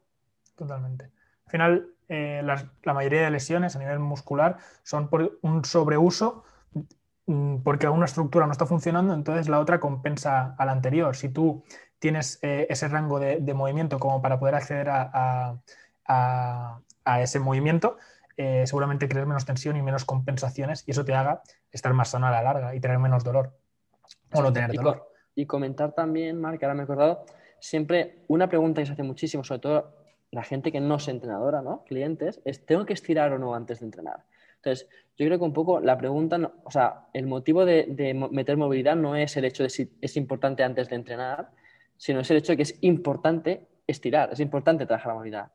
Totalmente. 0.55 1.11
Al 1.45 1.51
final, 1.51 1.87
eh, 2.09 2.41
la 2.43 2.93
mayoría 2.93 3.21
de 3.21 3.29
lesiones 3.29 3.75
a 3.75 3.79
nivel 3.79 3.99
muscular 3.99 4.57
son 4.81 5.07
por 5.07 5.37
un 5.43 5.63
sobreuso 5.63 6.43
mm, 7.27 7.57
porque 7.57 7.87
una 7.87 8.05
estructura 8.05 8.47
no 8.47 8.51
está 8.51 8.65
funcionando, 8.65 9.13
entonces 9.13 9.47
la 9.47 9.59
otra 9.59 9.79
compensa 9.79 10.55
a 10.57 10.65
la 10.65 10.71
anterior. 10.71 11.15
Si 11.15 11.29
tú 11.29 11.63
tienes 11.99 12.39
eh, 12.41 12.65
ese 12.71 12.87
rango 12.87 13.19
de, 13.19 13.53
movimiento 13.53 13.99
como 13.99 14.23
para 14.23 14.39
poder 14.39 14.55
acceder 14.55 14.89
a 14.89 16.79
ese 17.21 17.39
movimiento, 17.39 17.97
eh, 18.35 18.63
seguramente 18.65 19.07
crees 19.07 19.25
menos 19.25 19.45
tensión 19.45 19.75
y 19.77 19.81
menos 19.81 20.05
compensaciones 20.05 20.83
y 20.87 20.91
eso 20.91 21.03
te 21.03 21.13
haga 21.13 21.41
estar 21.71 21.93
más 21.93 22.09
sano 22.09 22.27
a 22.27 22.31
la 22.31 22.41
larga 22.41 22.75
y 22.75 22.79
tener 22.79 22.99
menos 22.99 23.23
dolor 23.23 23.53
o 24.33 24.41
no 24.41 24.53
tener 24.53 24.73
dolor. 24.73 25.11
Y 25.35 25.45
comentar 25.45 25.93
también, 25.93 26.39
Marc, 26.39 26.61
ahora 26.63 26.75
me 26.75 26.81
he 26.81 26.83
acordado, 26.83 27.25
siempre 27.59 28.23
una 28.27 28.47
pregunta 28.49 28.81
que 28.81 28.87
se 28.87 28.93
hace 28.93 29.03
muchísimo, 29.03 29.43
sobre 29.43 29.61
todo 29.61 29.97
la 30.31 30.43
gente 30.43 30.71
que 30.71 30.79
no 30.79 30.95
es 30.95 31.07
entrenadora, 31.07 31.61
¿no? 31.61 31.83
Clientes, 31.85 32.41
es 32.43 32.65
¿tengo 32.65 32.85
que 32.85 32.93
estirar 32.93 33.31
o 33.33 33.39
no 33.39 33.55
antes 33.55 33.79
de 33.79 33.85
entrenar? 33.85 34.23
Entonces, 34.57 34.87
yo 35.17 35.25
creo 35.25 35.39
que 35.39 35.45
un 35.45 35.53
poco 35.53 35.79
la 35.79 35.97
pregunta, 35.97 36.51
o 36.63 36.71
sea, 36.71 37.07
el 37.13 37.25
motivo 37.25 37.65
de, 37.65 38.13
meter 38.31 38.57
movilidad 38.57 38.95
no 38.95 39.15
es 39.15 39.37
el 39.37 39.45
hecho 39.45 39.63
de 39.63 39.69
si 39.69 39.91
es 40.01 40.17
importante 40.17 40.63
antes 40.63 40.89
de 40.89 40.95
entrenar, 40.95 41.51
sino 41.95 42.19
es 42.19 42.29
el 42.31 42.37
hecho 42.37 42.51
de 42.51 42.57
que 42.57 42.63
es 42.63 42.77
importante 42.81 43.67
estirar, 43.87 44.29
es 44.33 44.39
importante 44.39 44.85
trabajar 44.85 45.13
la 45.13 45.15
movilidad. 45.15 45.51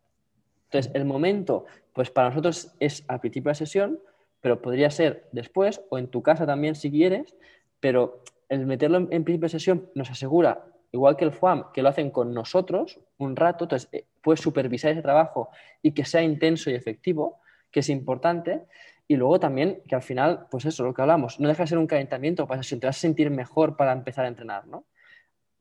Entonces, 0.72 0.90
el 0.94 1.04
momento, 1.04 1.66
pues 1.92 2.10
para 2.10 2.30
nosotros 2.30 2.74
es 2.80 3.04
al 3.06 3.20
principio 3.20 3.48
de 3.48 3.50
la 3.50 3.56
sesión, 3.56 4.00
pero 4.40 4.62
podría 4.62 4.90
ser 4.90 5.28
después 5.30 5.82
o 5.90 5.98
en 5.98 6.08
tu 6.08 6.22
casa 6.22 6.46
también 6.46 6.74
si 6.76 6.90
quieres, 6.90 7.36
pero 7.78 8.24
el 8.48 8.64
meterlo 8.64 8.96
en, 8.96 9.24
principio 9.24 9.40
de 9.40 9.48
sesión 9.50 9.90
nos 9.94 10.10
asegura, 10.10 10.64
igual 10.90 11.16
que 11.18 11.26
el 11.26 11.32
FUAM, 11.32 11.72
que 11.74 11.82
lo 11.82 11.90
hacen 11.90 12.10
con 12.10 12.32
nosotros 12.32 13.00
un 13.18 13.36
rato, 13.36 13.66
entonces 13.66 13.90
eh, 13.92 14.06
puedes 14.22 14.40
supervisar 14.40 14.92
ese 14.92 15.02
trabajo 15.02 15.50
y 15.82 15.92
que 15.92 16.06
sea 16.06 16.22
intenso 16.22 16.70
y 16.70 16.74
efectivo, 16.74 17.40
que 17.70 17.80
es 17.80 17.90
importante, 17.90 18.62
y 19.06 19.16
luego 19.16 19.38
también 19.38 19.82
que 19.86 19.94
al 19.94 20.02
final, 20.02 20.46
pues 20.50 20.64
eso, 20.64 20.84
lo 20.84 20.94
que 20.94 21.02
hablamos, 21.02 21.38
no 21.38 21.48
deja 21.48 21.64
de 21.64 21.66
ser 21.66 21.76
un 21.76 21.86
calentamiento 21.86 22.46
para 22.46 22.62
sesión, 22.62 22.80
te 22.80 22.86
vas 22.86 22.96
a 22.96 23.00
sentir 23.00 23.28
mejor 23.28 23.76
para 23.76 23.92
empezar 23.92 24.24
a 24.24 24.28
entrenar, 24.28 24.66
¿no? 24.66 24.86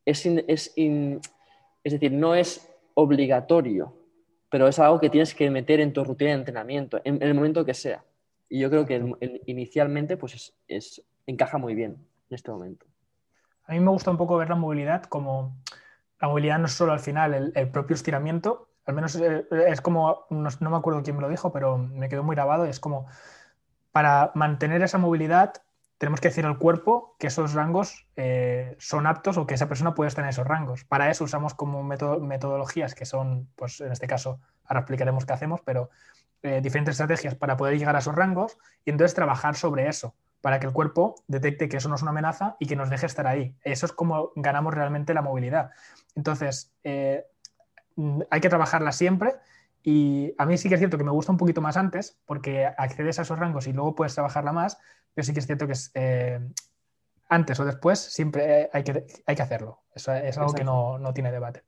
Es, 0.06 0.24
es, 0.24 0.72
es 0.74 1.92
decir, 1.92 2.12
no 2.12 2.34
es 2.34 2.66
obligatorio, 2.94 4.01
pero 4.52 4.68
es 4.68 4.78
algo 4.78 5.00
que 5.00 5.08
tienes 5.08 5.34
que 5.34 5.50
meter 5.50 5.80
en 5.80 5.94
tu 5.94 6.04
rutina 6.04 6.32
de 6.32 6.36
entrenamiento, 6.36 7.00
en, 7.04 7.22
el 7.22 7.32
momento 7.32 7.64
que 7.64 7.72
sea. 7.72 8.04
Y 8.50 8.60
yo 8.60 8.68
creo 8.68 8.84
que 8.84 9.02
inicialmente 9.46 10.18
pues 10.18 10.52
es, 10.68 11.02
encaja 11.26 11.56
muy 11.56 11.74
bien 11.74 11.92
en 12.28 12.34
este 12.34 12.50
momento. 12.50 12.84
A 13.64 13.72
mí 13.72 13.80
me 13.80 13.90
gusta 13.90 14.10
un 14.10 14.18
poco 14.18 14.36
ver 14.36 14.50
la 14.50 14.54
movilidad 14.54 15.04
como 15.04 15.56
la 16.20 16.28
movilidad 16.28 16.58
no 16.58 16.66
es 16.66 16.72
solo 16.72 16.92
al 16.92 17.00
final 17.00 17.52
el, 17.54 17.70
propio 17.70 17.94
estiramiento, 17.94 18.68
al 18.84 18.94
menos 18.94 19.16
eh, 19.16 19.46
es, 19.68 19.80
como, 19.80 20.26
no, 20.28 20.50
no, 20.60 20.70
me 20.70 20.76
acuerdo 20.76 21.02
quién 21.02 21.16
me 21.16 21.22
lo 21.22 21.30
dijo, 21.30 21.50
pero 21.50 21.78
me 21.78 22.10
quedó 22.10 22.22
muy 22.22 22.36
grabado, 22.36 22.66
es 22.66 22.78
como 22.78 23.06
para 23.90 24.32
mantener 24.34 24.82
esa 24.82 24.98
movilidad 24.98 25.54
tenemos 26.02 26.20
que 26.20 26.30
decir 26.30 26.44
al 26.44 26.58
cuerpo 26.58 27.14
que 27.16 27.28
esos 27.28 27.52
rangos 27.52 28.08
eh, 28.16 28.74
son 28.80 29.06
aptos 29.06 29.36
o 29.36 29.46
que 29.46 29.54
esa 29.54 29.68
persona 29.68 29.94
puede 29.94 30.08
estar 30.08 30.24
en 30.24 30.30
esos 30.30 30.44
rangos. 30.44 30.82
Para 30.82 31.08
eso 31.08 31.22
usamos 31.22 31.54
como 31.54 31.84
metodologías 31.84 32.96
que 32.96 33.04
son, 33.04 33.48
pues 33.54 33.80
en 33.80 33.92
este 33.92 34.08
caso, 34.08 34.40
ahora 34.64 34.80
explicaremos 34.80 35.24
qué 35.24 35.32
hacemos, 35.32 35.60
pero 35.60 35.90
eh, 36.42 36.60
diferentes 36.60 36.94
estrategias 36.94 37.36
para 37.36 37.56
poder 37.56 37.78
llegar 37.78 37.94
a 37.94 38.00
esos 38.00 38.16
rangos 38.16 38.58
y 38.84 38.90
entonces 38.90 39.14
trabajar 39.14 39.54
sobre 39.54 39.86
eso, 39.86 40.16
para 40.40 40.58
que 40.58 40.66
el 40.66 40.72
cuerpo 40.72 41.14
detecte 41.28 41.68
que 41.68 41.76
eso 41.76 41.88
no 41.88 41.94
es 41.94 42.02
una 42.02 42.10
amenaza 42.10 42.56
y 42.58 42.66
que 42.66 42.74
nos 42.74 42.90
deje 42.90 43.06
estar 43.06 43.28
ahí. 43.28 43.54
Eso 43.62 43.86
es 43.86 43.92
como 43.92 44.32
ganamos 44.34 44.74
realmente 44.74 45.14
la 45.14 45.22
movilidad. 45.22 45.70
Entonces, 46.16 46.72
eh, 46.82 47.26
hay 48.28 48.40
que 48.40 48.48
trabajarla 48.48 48.90
siempre 48.90 49.36
y 49.82 50.34
a 50.38 50.46
mí 50.46 50.56
sí 50.56 50.68
que 50.68 50.76
es 50.76 50.80
cierto 50.80 50.98
que 50.98 51.04
me 51.04 51.10
gusta 51.10 51.32
un 51.32 51.38
poquito 51.38 51.60
más 51.60 51.76
antes, 51.76 52.18
porque 52.26 52.66
accedes 52.66 53.18
a 53.18 53.22
esos 53.22 53.38
rangos 53.38 53.66
y 53.66 53.72
luego 53.72 53.94
puedes 53.94 54.14
trabajarla 54.14 54.52
más, 54.52 54.78
pero 55.14 55.24
sí 55.24 55.32
que 55.32 55.40
es 55.40 55.46
cierto 55.46 55.66
que 55.66 55.72
es, 55.72 55.90
eh, 55.94 56.40
antes 57.28 57.58
o 57.58 57.64
después 57.64 57.98
siempre 57.98 58.70
hay 58.72 58.84
que, 58.84 59.04
hay 59.26 59.34
que 59.34 59.42
hacerlo. 59.42 59.80
Eso 59.94 60.12
es 60.14 60.38
algo 60.38 60.52
que 60.52 60.64
no, 60.64 60.98
no, 60.98 61.12
tiene 61.12 61.32
debate. 61.32 61.62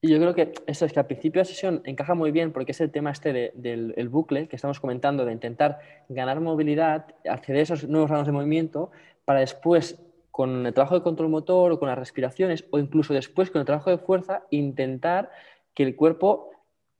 Y 0.00 0.10
yo 0.10 0.18
creo 0.18 0.34
que 0.34 0.52
eso 0.66 0.84
es 0.84 0.92
que 0.92 1.00
al 1.00 1.06
principio 1.06 1.40
de 1.40 1.44
la 1.48 1.54
sesión 1.54 1.80
encaja 1.84 2.14
muy 2.14 2.30
bien 2.30 2.52
porque 2.52 2.72
es 2.72 2.80
el 2.82 2.90
tema 2.90 3.10
este 3.10 3.52
del 3.54 4.08
bucle 4.10 4.48
que 4.48 4.56
estamos 4.56 4.78
comentando, 4.78 5.24
de 5.24 5.32
intentar 5.32 5.78
ganar 6.10 6.40
movilidad, 6.40 7.06
acceder 7.28 7.60
a 7.60 7.62
esos 7.62 7.88
nuevos 7.88 8.10
rangos 8.10 8.26
de 8.26 8.32
movimiento, 8.32 8.90
para 9.24 9.40
después 9.40 9.98
con 10.30 10.66
el 10.66 10.74
trabajo 10.74 10.96
de 10.96 11.02
control 11.02 11.30
motor 11.30 11.72
o 11.72 11.78
con 11.78 11.88
las 11.88 11.96
respiraciones 11.96 12.66
o 12.70 12.78
incluso 12.78 13.14
después 13.14 13.50
con 13.50 13.60
el 13.60 13.66
trabajo 13.66 13.88
de 13.88 13.98
fuerza 13.98 14.42
intentar 14.50 15.30
que 15.74 15.84
el 15.84 15.96
cuerpo 15.96 16.50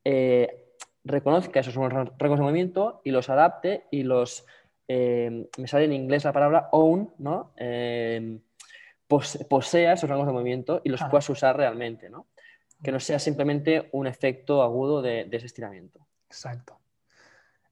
eh, 0.05 0.61
reconozca 1.03 1.59
esos 1.59 1.75
rangos 1.75 2.17
de 2.19 2.43
movimiento 2.43 3.01
y 3.03 3.09
los 3.09 3.29
adapte 3.29 3.85
y 3.89 4.03
los, 4.03 4.45
eh, 4.87 5.49
me 5.57 5.67
sale 5.67 5.85
en 5.85 5.93
inglés 5.93 6.23
la 6.23 6.33
palabra 6.33 6.69
own, 6.71 7.11
¿no? 7.17 7.53
Eh, 7.57 8.39
posea 9.07 9.93
esos 9.93 10.09
rangos 10.09 10.27
de 10.27 10.33
movimiento 10.33 10.81
y 10.83 10.89
los 10.89 11.03
puedas 11.03 11.29
usar 11.29 11.57
realmente, 11.57 12.09
¿no? 12.09 12.27
Que 12.83 12.91
no 12.91 12.99
sea 12.99 13.19
simplemente 13.19 13.89
un 13.93 14.07
efecto 14.07 14.61
agudo 14.61 15.01
de, 15.01 15.27
ese 15.31 15.45
estiramiento. 15.47 15.99
Exacto. 16.27 16.79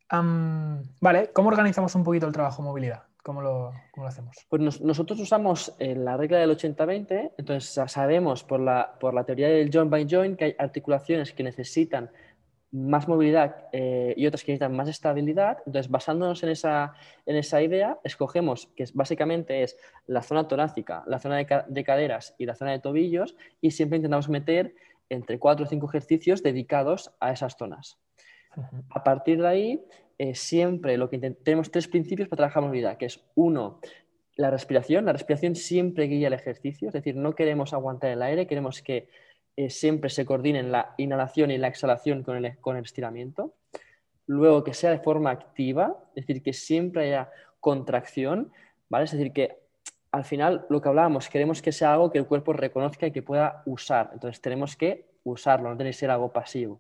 vale, 0.10 1.32
¿cómo 1.34 1.50
organizamos 1.50 1.94
un 1.96 2.04
poquito 2.04 2.28
el 2.28 2.34
trabajo 2.34 2.62
movilidad? 2.62 3.04
¿Cómo 3.24 3.42
lo, 3.42 3.74
cómo 3.92 4.06
lo 4.06 4.10
hacemos? 4.10 4.36
Pues 4.50 4.82
nosotros 4.82 5.20
usamos 5.20 5.76
la 5.80 6.18
regla 6.18 6.38
del 6.38 6.52
80-20, 6.52 7.32
entonces 7.38 7.92
sabemos 7.92 8.44
por 8.44 8.60
la, 8.60 8.96
por 9.00 9.14
la 9.14 9.24
teoría 9.24 9.50
del 9.50 9.72
joint 9.74 9.90
by 9.90 10.08
joint 10.10 10.38
que 10.38 10.46
hay 10.46 10.56
articulaciones 10.60 11.34
que 11.34 11.44
necesitan 11.44 12.12
más 12.74 13.08
movilidad 13.08 13.68
eh, 13.72 14.16
y 14.18 14.26
otras 14.26 14.44
que 14.44 14.52
necesitan 14.52 14.76
más 14.76 14.90
estabilidad. 14.90 15.60
Entonces, 15.68 15.92
basándonos 15.92 16.42
en 16.42 16.50
esa, 16.50 16.94
en 17.28 17.36
esa 17.36 17.62
idea, 17.62 18.00
escogemos 18.04 18.68
que 18.76 18.86
básicamente 18.96 19.62
es 19.62 19.78
la 20.08 20.24
zona 20.24 20.48
torácica, 20.48 21.04
la 21.06 21.20
zona 21.20 21.38
de, 21.38 21.84
caderas 21.84 22.34
y 22.40 22.48
la 22.48 22.56
zona 22.56 22.72
de 22.72 22.80
tobillos 22.80 23.36
y 23.62 23.72
siempre 23.72 23.98
intentamos 23.98 24.28
meter 24.28 24.74
entre 25.10 25.38
cuatro 25.38 25.66
o 25.66 25.70
cinco 25.70 25.88
ejercicios 25.88 26.42
dedicados 26.42 27.12
a 27.20 27.32
esas 27.32 27.56
zonas. 27.58 28.00
A 28.90 29.04
partir 29.04 29.40
de 29.40 29.48
ahí, 29.48 29.86
eh, 30.18 30.34
siempre 30.34 30.98
lo 30.98 31.12
que 31.12 31.20
tenemos 31.20 31.70
tres 31.70 31.88
principios 31.88 32.28
para 32.28 32.38
trabajar 32.38 32.64
movilidad, 32.64 32.98
que 32.98 33.06
es 33.06 33.24
uno, 33.36 33.80
la 34.36 34.50
respiración. 34.50 35.06
La 35.06 35.14
respiración 35.14 35.56
siempre 35.56 36.06
guía 36.06 36.28
el 36.28 36.34
ejercicio, 36.34 36.88
es 36.88 36.94
decir, 36.94 37.16
no 37.16 37.36
queremos 37.36 37.72
aguantar 37.74 38.10
el 38.10 38.24
aire, 38.24 38.48
queremos 38.48 38.82
que 38.82 39.10
eh, 39.56 39.70
siempre 39.70 40.10
se 40.10 40.26
coordinen 40.26 40.72
la 40.72 40.96
inhalación 40.98 41.52
y 41.52 41.58
la 41.58 41.68
exhalación 41.68 42.24
con 42.24 42.44
el, 42.44 42.58
con 42.60 42.78
el 42.78 42.84
estiramiento. 42.84 43.54
Luego 44.26 44.64
que 44.64 44.74
sea 44.74 44.92
de 44.92 45.00
forma 45.00 45.32
activa, 45.32 45.98
es 46.16 46.26
decir, 46.26 46.42
que 46.42 46.54
siempre 46.54 47.04
haya 47.04 47.30
contracción, 47.60 48.52
¿vale? 48.90 49.06
Es 49.06 49.12
decir, 49.12 49.32
que 49.34 49.60
al 50.12 50.24
final 50.24 50.66
lo 50.70 50.82
que 50.82 50.90
hablábamos, 50.90 51.30
queremos 51.30 51.62
que 51.62 51.72
sea 51.72 51.94
algo 51.94 52.12
que 52.12 52.20
el 52.20 52.28
cuerpo 52.28 52.54
reconozca 52.54 53.08
y 53.08 53.12
que 53.12 53.24
pueda 53.24 53.64
usar. 53.66 54.12
Entonces 54.14 54.42
tenemos 54.42 54.76
que 54.76 55.08
usarlo, 55.24 55.70
no 55.70 55.76
tiene 55.76 55.90
que 55.90 55.98
ser 55.98 56.12
algo 56.12 56.32
pasivo. 56.32 56.80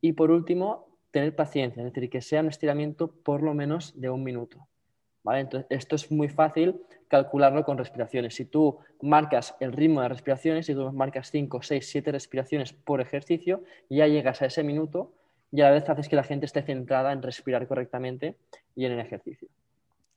Y 0.00 0.12
por 0.12 0.30
último, 0.30 0.88
tener 1.10 1.36
paciencia, 1.36 1.82
es 1.82 1.92
decir, 1.92 2.10
que 2.10 2.22
sea 2.22 2.40
un 2.40 2.48
estiramiento 2.48 3.12
por 3.12 3.42
lo 3.42 3.54
menos 3.54 4.00
de 4.00 4.10
un 4.10 4.24
minuto. 4.24 4.66
Entonces, 5.24 5.66
esto 5.70 5.96
es 5.96 6.10
muy 6.10 6.28
fácil 6.28 6.82
calcularlo 7.12 7.62
con 7.62 7.76
respiraciones. 7.76 8.34
Si 8.34 8.46
tú 8.46 8.78
marcas 9.02 9.54
el 9.60 9.74
ritmo 9.74 10.00
de 10.00 10.08
respiraciones, 10.08 10.64
si 10.64 10.74
tú 10.74 10.90
marcas 10.92 11.30
5, 11.30 11.60
6, 11.60 11.86
7 11.86 12.10
respiraciones 12.10 12.72
por 12.72 13.02
ejercicio, 13.02 13.62
ya 13.90 14.06
llegas 14.06 14.40
a 14.40 14.46
ese 14.46 14.64
minuto 14.64 15.12
y 15.50 15.60
a 15.60 15.66
la 15.66 15.72
vez 15.72 15.86
haces 15.90 16.08
que 16.08 16.16
la 16.16 16.22
gente 16.22 16.46
esté 16.46 16.62
centrada 16.62 17.12
en 17.12 17.20
respirar 17.20 17.68
correctamente 17.68 18.38
y 18.74 18.86
en 18.86 18.92
el 18.92 19.00
ejercicio. 19.00 19.46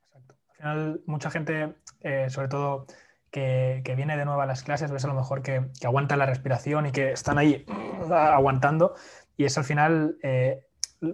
Exacto. 0.06 0.36
Al 0.52 0.56
final, 0.56 1.02
mucha 1.06 1.30
gente, 1.30 1.74
eh, 2.00 2.30
sobre 2.30 2.48
todo 2.48 2.88
que, 3.30 3.84
viene 3.98 4.16
de 4.16 4.24
nuevo 4.24 4.40
a 4.40 4.46
las 4.46 4.64
clases, 4.64 4.90
ves 4.90 5.04
a 5.04 5.10
lo 5.10 5.16
mejor 5.16 5.42
que, 5.42 5.66
que 5.82 5.88
aguanta 5.88 6.16
la 6.16 6.26
respiración 6.26 6.86
y 6.86 6.94
que 6.94 7.12
están 7.12 7.38
ahí 7.38 7.66
aguantando 8.10 8.96
y 9.36 9.44
es 9.44 9.58
al 9.58 9.66
final 9.66 10.18
eh, 10.24 10.65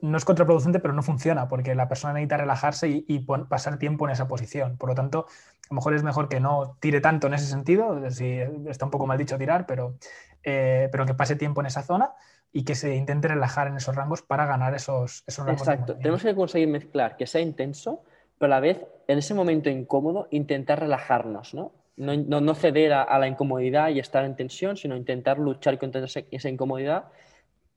no 0.01 0.17
es 0.17 0.25
contraproducente, 0.25 0.79
pero 0.79 0.93
no 0.93 1.03
funciona 1.03 1.47
porque 1.47 1.75
la 1.75 1.87
persona 1.87 2.13
necesita 2.13 2.37
relajarse 2.37 2.89
y, 2.89 3.19
pasar 3.49 3.77
tiempo 3.77 4.05
en 4.05 4.11
esa 4.11 4.27
posición. 4.27 4.77
Por 4.77 4.89
lo 4.89 4.95
tanto, 4.95 5.25
a 5.27 5.67
lo 5.69 5.75
mejor 5.75 5.93
es 5.93 6.03
mejor 6.03 6.29
que 6.29 6.39
no 6.39 6.77
tire 6.79 7.01
tanto 7.01 7.27
en 7.27 7.33
ese 7.33 7.45
sentido, 7.45 8.09
si 8.09 8.39
está 8.67 8.85
un 8.85 8.91
poco 8.91 9.07
mal 9.07 9.17
dicho 9.17 9.37
tirar, 9.37 9.65
pero, 9.65 9.95
eh, 10.43 10.89
pero 10.91 11.05
que 11.05 11.13
pase 11.13 11.35
tiempo 11.35 11.61
en 11.61 11.67
esa 11.67 11.83
zona 11.83 12.11
y 12.51 12.63
que 12.63 12.75
se 12.75 12.95
intente 12.95 13.27
relajar 13.27 13.67
en 13.67 13.77
esos 13.77 13.95
rangos 13.95 14.21
para 14.21 14.45
ganar 14.45 14.73
esos, 14.75 15.23
rangos. 15.37 15.61
Exacto, 15.61 15.95
tenemos 15.97 16.21
que 16.21 16.35
conseguir 16.35 16.67
mezclar 16.67 17.17
que 17.17 17.27
sea 17.27 17.41
intenso, 17.41 18.03
pero 18.37 18.53
a 18.53 18.55
la 18.55 18.59
vez, 18.59 18.85
en 19.07 19.17
ese 19.17 19.33
momento 19.33 19.69
incómodo, 19.69 20.27
intentar 20.31 20.79
relajarnos, 20.79 21.53
¿no? 21.53 21.71
No, 21.97 22.55
ceder 22.55 22.93
a, 22.93 23.19
la 23.19 23.27
incomodidad 23.27 23.89
y 23.89 23.99
estar 23.99 24.25
en 24.25 24.35
tensión, 24.35 24.75
sino 24.75 24.95
intentar 24.95 25.37
luchar 25.37 25.77
contra 25.77 26.03
esa 26.03 26.49
incomodidad 26.49 27.05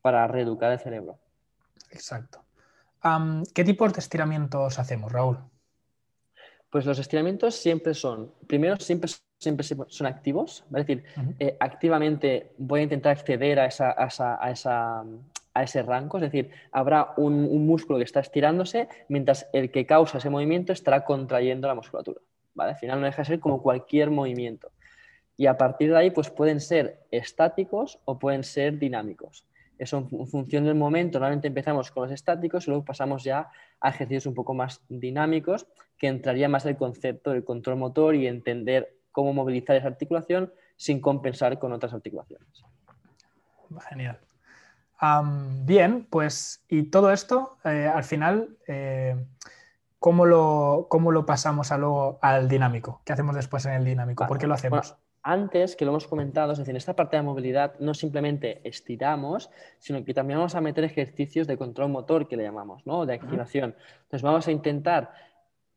para 0.00 0.26
reeducar 0.26 0.72
el 0.72 0.78
cerebro. 0.78 1.18
Exacto. 1.90 2.44
¿Qué 3.52 3.64
tipos 3.64 3.92
de 3.92 4.00
estiramientos 4.00 4.78
hacemos, 4.78 5.12
Raúl? 5.12 5.38
Pues 6.70 6.86
los 6.86 6.98
estiramientos 6.98 7.54
siempre 7.54 7.92
son, 7.92 8.32
primero, 8.46 8.76
siempre, 8.80 9.10
siempre 9.38 9.64
son 9.64 10.06
activos, 10.06 10.64
es 10.68 10.86
decir, 10.86 11.04
eh, 11.38 11.56
activamente 11.60 12.52
voy 12.56 12.80
a 12.80 12.82
intentar 12.84 13.12
acceder 13.12 13.60
a, 13.60 13.66
esa, 13.66 13.94
a, 13.96 14.50
esa, 14.50 15.04
a, 15.52 15.62
ese 15.62 15.82
rango, 15.82 16.16
es 16.16 16.22
decir, 16.22 16.50
habrá 16.72 17.12
un, 17.18 17.66
músculo 17.66 17.98
que 17.98 18.04
está 18.04 18.20
estirándose 18.20 18.88
mientras 19.08 19.46
el 19.52 19.70
que 19.70 19.86
causa 19.86 20.18
ese 20.18 20.30
movimiento 20.30 20.72
estará 20.72 21.04
contrayendo 21.04 21.68
la 21.68 21.74
musculatura. 21.74 22.20
¿vale? 22.54 22.72
Al 22.72 22.78
final 22.78 23.00
no 23.00 23.06
deja 23.06 23.22
de 23.22 23.26
ser 23.26 23.40
como 23.40 23.62
cualquier 23.62 24.10
movimiento. 24.10 24.72
Y 25.36 25.46
a 25.46 25.58
partir 25.58 25.90
de 25.90 25.98
ahí, 25.98 26.10
pues 26.10 26.30
pueden 26.30 26.60
ser 26.60 27.06
estáticos 27.10 27.98
o 28.04 28.18
pueden 28.18 28.44
ser 28.44 28.78
dinámicos. 28.78 29.44
Eso 29.78 30.08
en 30.10 30.26
función 30.26 30.64
del 30.64 30.74
momento, 30.74 31.18
normalmente 31.18 31.48
empezamos 31.48 31.90
con 31.90 32.04
los 32.04 32.12
estáticos 32.12 32.66
y 32.66 32.70
luego 32.70 32.84
pasamos 32.84 33.24
ya 33.24 33.50
a 33.80 33.88
ejercicios 33.88 34.26
un 34.26 34.34
poco 34.34 34.54
más 34.54 34.80
dinámicos, 34.88 35.66
que 35.98 36.08
entraría 36.08 36.48
más 36.48 36.64
el 36.66 36.76
concepto 36.76 37.30
del 37.30 37.44
control 37.44 37.76
motor 37.76 38.14
y 38.14 38.26
entender 38.26 38.94
cómo 39.12 39.32
movilizar 39.32 39.76
esa 39.76 39.88
articulación 39.88 40.52
sin 40.76 41.00
compensar 41.00 41.58
con 41.58 41.72
otras 41.72 41.92
articulaciones. 41.92 42.64
Genial. 43.88 44.18
bien, 45.64 46.06
pues 46.08 46.62
y 46.68 46.84
todo 46.84 47.12
esto, 47.12 47.56
eh, 47.64 47.90
al 47.92 48.04
final, 48.04 48.56
eh, 48.66 49.16
¿cómo, 49.98 50.24
lo, 50.24 50.86
¿cómo, 50.88 51.10
lo, 51.12 51.26
pasamos 51.26 51.72
a 51.72 51.78
luego 51.78 52.18
al 52.22 52.48
dinámico? 52.48 53.00
¿Qué 53.04 53.12
hacemos 53.12 53.34
después 53.34 53.66
en 53.66 53.72
el 53.72 53.84
dinámico? 53.84 54.26
¿Por 54.26 54.38
qué 54.38 54.46
lo 54.46 54.54
hacemos? 54.54 54.96
Antes, 55.24 55.74
que 55.74 55.84
lo 55.84 55.90
hemos 55.90 56.06
comentado, 56.06 56.52
es 56.52 56.58
decir, 56.58 56.72
en 56.72 56.76
esta 56.76 56.94
parte 56.94 57.16
de 57.16 57.22
movilidad 57.22 57.74
no 57.80 57.94
simplemente 57.94 58.60
estiramos, 58.62 59.50
sino 59.78 60.04
que 60.04 60.14
también 60.14 60.38
vamos 60.38 60.54
a 60.54 60.60
meter 60.60 60.84
ejercicios 60.84 61.46
de 61.46 61.56
control 61.56 61.88
motor, 61.88 62.28
que 62.28 62.36
le 62.36 62.44
llamamos, 62.44 62.86
¿no? 62.86 63.06
De 63.06 63.14
activación. 63.14 63.74
Entonces 64.02 64.22
vamos 64.22 64.46
a 64.46 64.52
intentar 64.52 65.12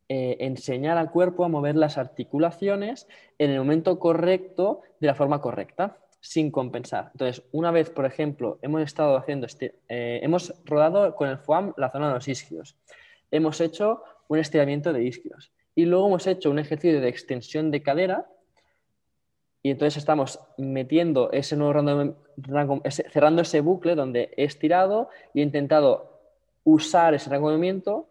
eh, 0.09 0.37
enseñar 0.41 0.97
al 0.97 1.11
cuerpo 1.11 1.45
a 1.45 1.47
mover 1.47 1.75
las 1.75 1.97
articulaciones 1.97 3.07
en 3.37 3.51
el 3.51 3.59
momento 3.59 3.99
correcto, 3.99 4.81
de 4.99 5.07
la 5.07 5.15
forma 5.15 5.41
correcta, 5.41 5.97
sin 6.19 6.51
compensar. 6.51 7.09
Entonces, 7.13 7.43
una 7.53 7.71
vez, 7.71 7.89
por 7.89 8.05
ejemplo, 8.05 8.59
hemos 8.61 8.81
estado 8.81 9.15
haciendo, 9.15 9.45
este, 9.45 9.79
eh, 9.87 10.19
hemos 10.23 10.53
rodado 10.65 11.15
con 11.15 11.29
el 11.29 11.37
FOAM 11.37 11.73
la 11.77 11.89
zona 11.89 12.09
de 12.09 12.15
los 12.15 12.27
isquios, 12.27 12.75
hemos 13.31 13.61
hecho 13.61 14.03
un 14.27 14.39
estiramiento 14.39 14.91
de 14.91 15.03
isquios 15.03 15.51
y 15.73 15.85
luego 15.85 16.07
hemos 16.07 16.27
hecho 16.27 16.49
un 16.49 16.59
ejercicio 16.59 16.99
de 16.99 17.07
extensión 17.07 17.71
de 17.71 17.81
cadera 17.81 18.27
y 19.63 19.71
entonces 19.71 19.97
estamos 19.97 20.39
metiendo 20.57 21.31
ese 21.31 21.55
nuevo 21.55 21.73
rango, 22.37 22.81
cerrando 22.89 23.41
ese 23.41 23.61
bucle 23.61 23.95
donde 23.95 24.31
he 24.37 24.45
estirado 24.45 25.09
y 25.33 25.41
he 25.41 25.43
intentado 25.43 26.19
usar 26.63 27.13
ese 27.13 27.29
rango 27.29 27.49
de 27.49 27.57
movimiento 27.57 28.07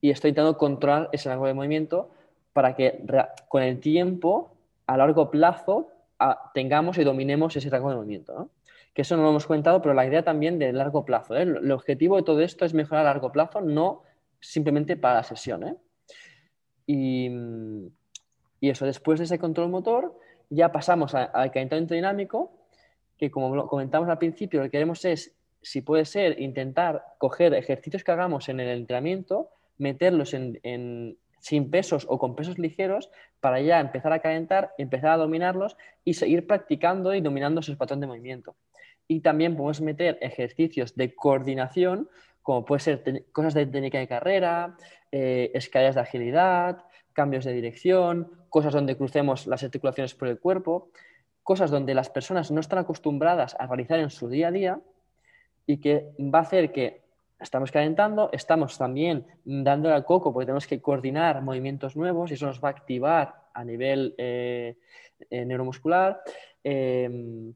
y 0.00 0.10
estoy 0.10 0.30
intentando 0.30 0.58
controlar 0.58 1.08
ese 1.12 1.28
rango 1.28 1.46
de 1.46 1.54
movimiento 1.54 2.10
para 2.52 2.74
que 2.74 3.04
con 3.48 3.62
el 3.62 3.80
tiempo, 3.80 4.54
a 4.86 4.96
largo 4.96 5.30
plazo, 5.30 5.88
tengamos 6.54 6.98
y 6.98 7.04
dominemos 7.04 7.56
ese 7.56 7.70
rango 7.70 7.90
de 7.90 7.96
movimiento. 7.96 8.50
Que 8.92 9.02
eso 9.02 9.16
no 9.16 9.22
lo 9.22 9.30
hemos 9.30 9.46
comentado, 9.46 9.80
pero 9.80 9.94
la 9.94 10.06
idea 10.06 10.22
también 10.22 10.58
de 10.58 10.72
largo 10.72 11.04
plazo. 11.04 11.34
¿eh? 11.34 11.42
El 11.42 11.72
objetivo 11.72 12.16
de 12.16 12.22
todo 12.24 12.40
esto 12.40 12.64
es 12.64 12.74
mejorar 12.74 13.06
a 13.06 13.10
largo 13.10 13.32
plazo, 13.32 13.60
no 13.60 14.02
simplemente 14.38 14.96
para 14.96 15.14
la 15.14 15.22
sesión. 15.22 15.62
¿eh? 15.62 15.76
Y, 16.86 17.30
y 18.60 18.68
eso, 18.68 18.84
después 18.84 19.18
de 19.18 19.24
ese 19.24 19.38
control 19.38 19.70
motor, 19.70 20.14
ya 20.54 20.70
pasamos 20.70 21.14
al 21.14 21.50
calentamiento 21.50 21.94
dinámico, 21.94 22.52
que 23.16 23.30
como 23.30 23.66
comentamos 23.68 24.08
al 24.08 24.18
principio, 24.18 24.60
lo 24.60 24.66
que 24.66 24.70
queremos 24.70 25.04
es, 25.04 25.34
si 25.62 25.80
puede 25.80 26.04
ser, 26.04 26.40
intentar 26.40 27.04
coger 27.18 27.54
ejercicios 27.54 28.04
que 28.04 28.12
hagamos 28.12 28.48
en 28.48 28.60
el 28.60 28.68
entrenamiento, 28.68 29.48
meterlos 29.78 30.34
en, 30.34 31.16
sin 31.40 31.70
pesos 31.70 32.06
o 32.08 32.18
con 32.18 32.36
pesos 32.36 32.58
ligeros 32.58 33.10
para 33.40 33.60
ya 33.60 33.80
empezar 33.80 34.12
a 34.12 34.18
calentar, 34.18 34.74
empezar 34.76 35.12
a 35.12 35.16
dominarlos 35.16 35.76
y 36.04 36.14
seguir 36.14 36.46
practicando 36.46 37.14
y 37.14 37.22
dominando 37.22 37.60
esos 37.60 37.76
patrones 37.76 38.02
de 38.02 38.06
movimiento. 38.08 38.54
Y 39.08 39.20
también 39.20 39.56
podemos 39.56 39.80
meter 39.80 40.18
ejercicios 40.20 40.94
de 40.96 41.14
coordinación, 41.14 42.10
como 42.42 42.64
puede 42.64 42.80
ser 42.80 43.24
cosas 43.32 43.54
de 43.54 43.66
técnica 43.66 43.98
de 43.98 44.08
carrera, 44.08 44.76
eh, 45.10 45.50
escaleras 45.54 45.94
de 45.94 46.00
agilidad, 46.02 46.84
cambios 47.12 47.44
de 47.44 47.52
dirección, 47.52 48.30
cosas 48.48 48.72
donde 48.72 48.96
crucemos 48.96 49.46
las 49.46 49.62
articulaciones 49.62 50.14
por 50.14 50.28
el 50.28 50.38
cuerpo, 50.38 50.90
cosas 51.42 51.70
donde 51.70 51.94
las 51.94 52.10
personas 52.10 52.50
no 52.50 52.60
están 52.60 52.78
acostumbradas 52.78 53.56
a 53.58 53.66
realizar 53.66 53.98
en 53.98 54.10
su 54.10 54.28
día 54.28 54.48
a 54.48 54.52
día 54.52 54.80
y 55.66 55.78
que 55.78 56.12
va 56.18 56.40
a 56.40 56.42
hacer 56.42 56.72
que 56.72 57.02
estamos 57.40 57.72
calentando, 57.72 58.30
estamos 58.32 58.78
también 58.78 59.26
dándole 59.44 59.94
al 59.94 60.04
coco 60.04 60.32
porque 60.32 60.46
tenemos 60.46 60.66
que 60.66 60.80
coordinar 60.80 61.42
movimientos 61.42 61.96
nuevos 61.96 62.30
y 62.30 62.34
eso 62.34 62.46
nos 62.46 62.62
va 62.62 62.68
a 62.68 62.72
activar 62.72 63.34
a 63.52 63.64
nivel 63.64 64.14
eh, 64.18 64.76
eh, 65.30 65.44
neuromuscular. 65.44 66.22
Em, 66.62 67.52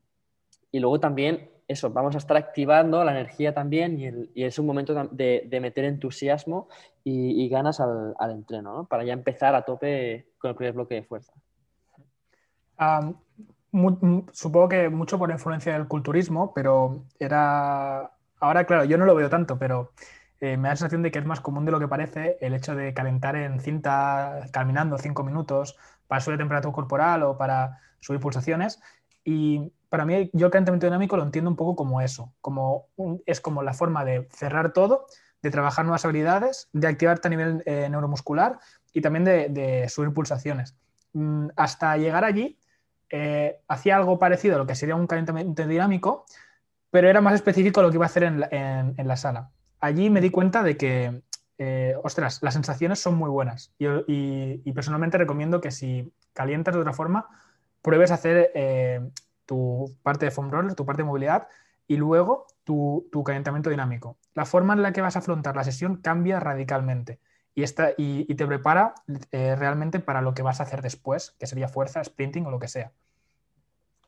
y 0.73 0.81
luego 0.81 0.99
también 0.99 1.49
eso, 1.69 1.91
vamos 1.91 2.15
a 2.15 2.19
estar 2.19 2.37
activando 2.37 3.03
la 3.03 3.13
energía 3.13 3.53
también 3.53 4.31
y, 4.35 4.45
es 4.45 4.59
un 4.59 4.67
momento 4.67 4.95
de, 5.11 5.59
meter 5.61 5.85
entusiasmo 5.85 6.69
y, 7.03 7.49
ganas 7.49 7.81
al, 7.81 8.31
entreno, 8.31 8.87
para 8.87 9.05
ya 9.05 9.13
empezar 9.13 9.55
a 9.55 9.63
tope 9.63 10.29
con 10.39 10.51
el 10.51 10.57
primer 10.57 10.75
bloque 10.75 10.97
de 10.97 11.03
fuerza. 11.03 11.33
supongo 14.33 14.69
que 14.69 14.89
mucho 14.89 15.19
por 15.19 15.31
influencia 15.31 15.73
del 15.73 15.89
culturismo, 15.89 16.52
pero 16.55 17.05
era... 17.19 18.13
Ahora, 18.39 18.65
claro, 18.65 18.85
yo 18.85 18.99
no 18.99 19.07
lo 19.07 19.15
veo 19.15 19.31
tanto, 19.31 19.59
pero 19.59 19.93
eh, 20.41 20.57
me 20.57 20.65
da 20.65 20.75
la 20.75 20.76
sensación 20.76 21.02
de 21.02 21.11
que 21.11 21.19
es 21.19 21.25
más 21.25 21.41
común 21.41 21.65
de 21.65 21.73
lo 21.73 21.81
que 21.81 21.89
parece 21.89 22.37
el 22.41 22.55
hecho 22.55 22.75
de 22.75 22.93
calentar 22.93 23.35
en 23.37 23.59
cinta 23.61 24.47
caminando 24.52 24.99
cinco 24.99 25.25
minutos 25.25 25.79
para 26.07 26.21
subir 26.21 26.39
temperatura 26.39 26.75
corporal 26.75 27.23
o 27.23 27.39
para 27.39 27.81
subir 28.00 28.21
pulsaciones. 28.21 28.81
Y 29.25 29.73
para 29.89 30.05
mí, 30.05 30.31
yo 30.33 30.47
el 30.47 30.53
calentamiento 30.53 30.87
dinámico 30.87 31.17
lo 31.17 31.23
entiendo 31.23 31.51
un 31.51 31.57
poco 31.57 31.77
como 31.77 32.01
eso, 32.01 32.33
como 32.41 32.89
es 33.25 33.41
como 33.41 33.63
la 33.63 33.73
forma 33.73 34.05
de 34.05 34.27
cerrar 34.31 34.73
todo, 34.73 35.07
de 35.43 35.51
trabajar 35.51 35.85
nuevas 35.85 36.05
habilidades, 36.05 36.69
de 36.73 36.89
activarte 36.89 37.29
a 37.29 37.31
nivel 37.31 37.63
eh, 37.67 37.89
neuromuscular 37.89 38.59
y 38.93 39.01
también 39.01 39.25
de, 39.25 39.87
subir 39.89 40.13
pulsaciones. 40.13 40.77
Mm, 41.13 41.49
hasta 41.57 41.97
llegar 41.97 42.25
allí, 42.25 42.59
eh, 43.11 43.61
hacía 43.69 43.97
algo 43.97 44.19
parecido 44.19 44.57
a 44.57 44.59
lo 44.59 44.67
que 44.67 44.75
sería 44.75 44.97
un 44.97 45.07
calentamiento 45.07 45.67
dinámico, 45.67 46.27
pero 46.91 47.09
era 47.09 47.21
más 47.21 47.35
específico 47.35 47.83
lo 47.83 47.91
que 47.91 47.97
iba 47.97 48.07
a 48.07 48.09
hacer 48.09 48.25
en 48.25 49.09
la, 49.09 49.17
sala. 49.17 49.51
Allí 49.81 50.11
me 50.11 50.21
di 50.21 50.31
cuenta 50.31 50.63
de 50.63 50.77
que, 50.77 51.23
eh, 51.59 51.95
ostras, 52.03 52.43
las 52.43 52.55
sensaciones 52.55 52.99
son 52.99 53.17
muy 53.17 53.31
buenas 53.31 53.73
y, 53.79 54.73
personalmente 54.73 55.19
recomiendo 55.19 55.61
que 55.61 55.71
si 55.71 56.13
calientas 56.33 56.75
de 56.75 56.81
otra 56.81 56.93
forma, 56.93 57.29
pruebes 57.83 58.11
hacer 58.11 58.51
tu 59.47 59.97
parte 60.02 60.26
de 60.26 60.30
foam 60.30 60.50
roller, 60.50 60.75
tu 60.75 60.85
parte 60.85 61.02
de 61.02 61.06
movilidad 61.06 61.49
y 61.89 61.97
luego 61.97 62.47
tu, 62.65 63.09
calentamiento 63.25 63.71
dinámico. 63.71 64.19
La 64.35 64.45
forma 64.45 64.75
en 64.75 64.82
la 64.82 64.93
que 64.93 65.00
vas 65.00 65.17
a 65.17 65.21
afrontar 65.21 65.56
la 65.56 65.65
sesión 65.65 65.97
cambia 65.97 66.41
radicalmente 66.41 67.21
y, 67.54 67.65
y, 67.97 68.35
te 68.35 68.47
prepara 68.47 68.95
eh, 69.32 69.56
realmente 69.56 70.00
para 70.00 70.21
lo 70.21 70.35
que 70.35 70.43
vas 70.43 70.61
a 70.61 70.65
hacer 70.65 70.82
después, 70.82 71.35
que 71.39 71.47
sería 71.47 71.69
fuerza, 71.69 72.04
sprinting 72.04 72.45
o 72.45 72.50
lo 72.50 72.59
que 72.59 72.69
sea. 72.69 72.93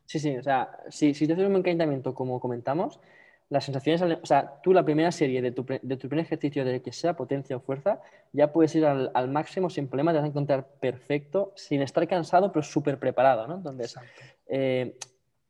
Sí, 0.04 0.18
sí, 0.18 0.36
o 0.36 0.42
sea, 0.42 0.70
si, 0.90 1.14
si 1.14 1.26
te 1.26 1.32
haces 1.34 1.46
un 1.46 1.62
calentamiento 1.62 2.14
como 2.14 2.40
comentamos, 2.40 3.00
las 3.48 3.64
sensaciones, 3.64 4.02
o 4.22 4.26
sea, 4.26 4.60
tú 4.62 4.74
la 4.74 4.84
primera 4.84 5.10
serie 5.10 5.40
de 5.40 5.52
tu, 5.52 5.64
de 5.64 5.96
tu 5.96 6.08
primer 6.08 6.26
ejercicio 6.26 6.64
de 6.64 6.82
que 6.82 6.92
sea 6.92 7.16
potencia 7.16 7.56
o 7.56 7.60
fuerza, 7.60 8.00
ya 8.32 8.52
puedes 8.52 8.74
ir 8.74 8.84
al, 8.84 9.10
al, 9.14 9.30
máximo 9.30 9.70
sin 9.70 9.88
problema, 9.88 10.12
te 10.12 10.18
vas 10.18 10.24
a 10.24 10.28
encontrar 10.28 10.66
perfecto, 10.80 11.52
sin 11.56 11.80
estar 11.80 12.06
cansado, 12.06 12.52
pero 12.52 12.62
súper 12.62 12.98
preparado, 12.98 13.46
¿no? 13.46 13.56
Entonces, 13.56 13.96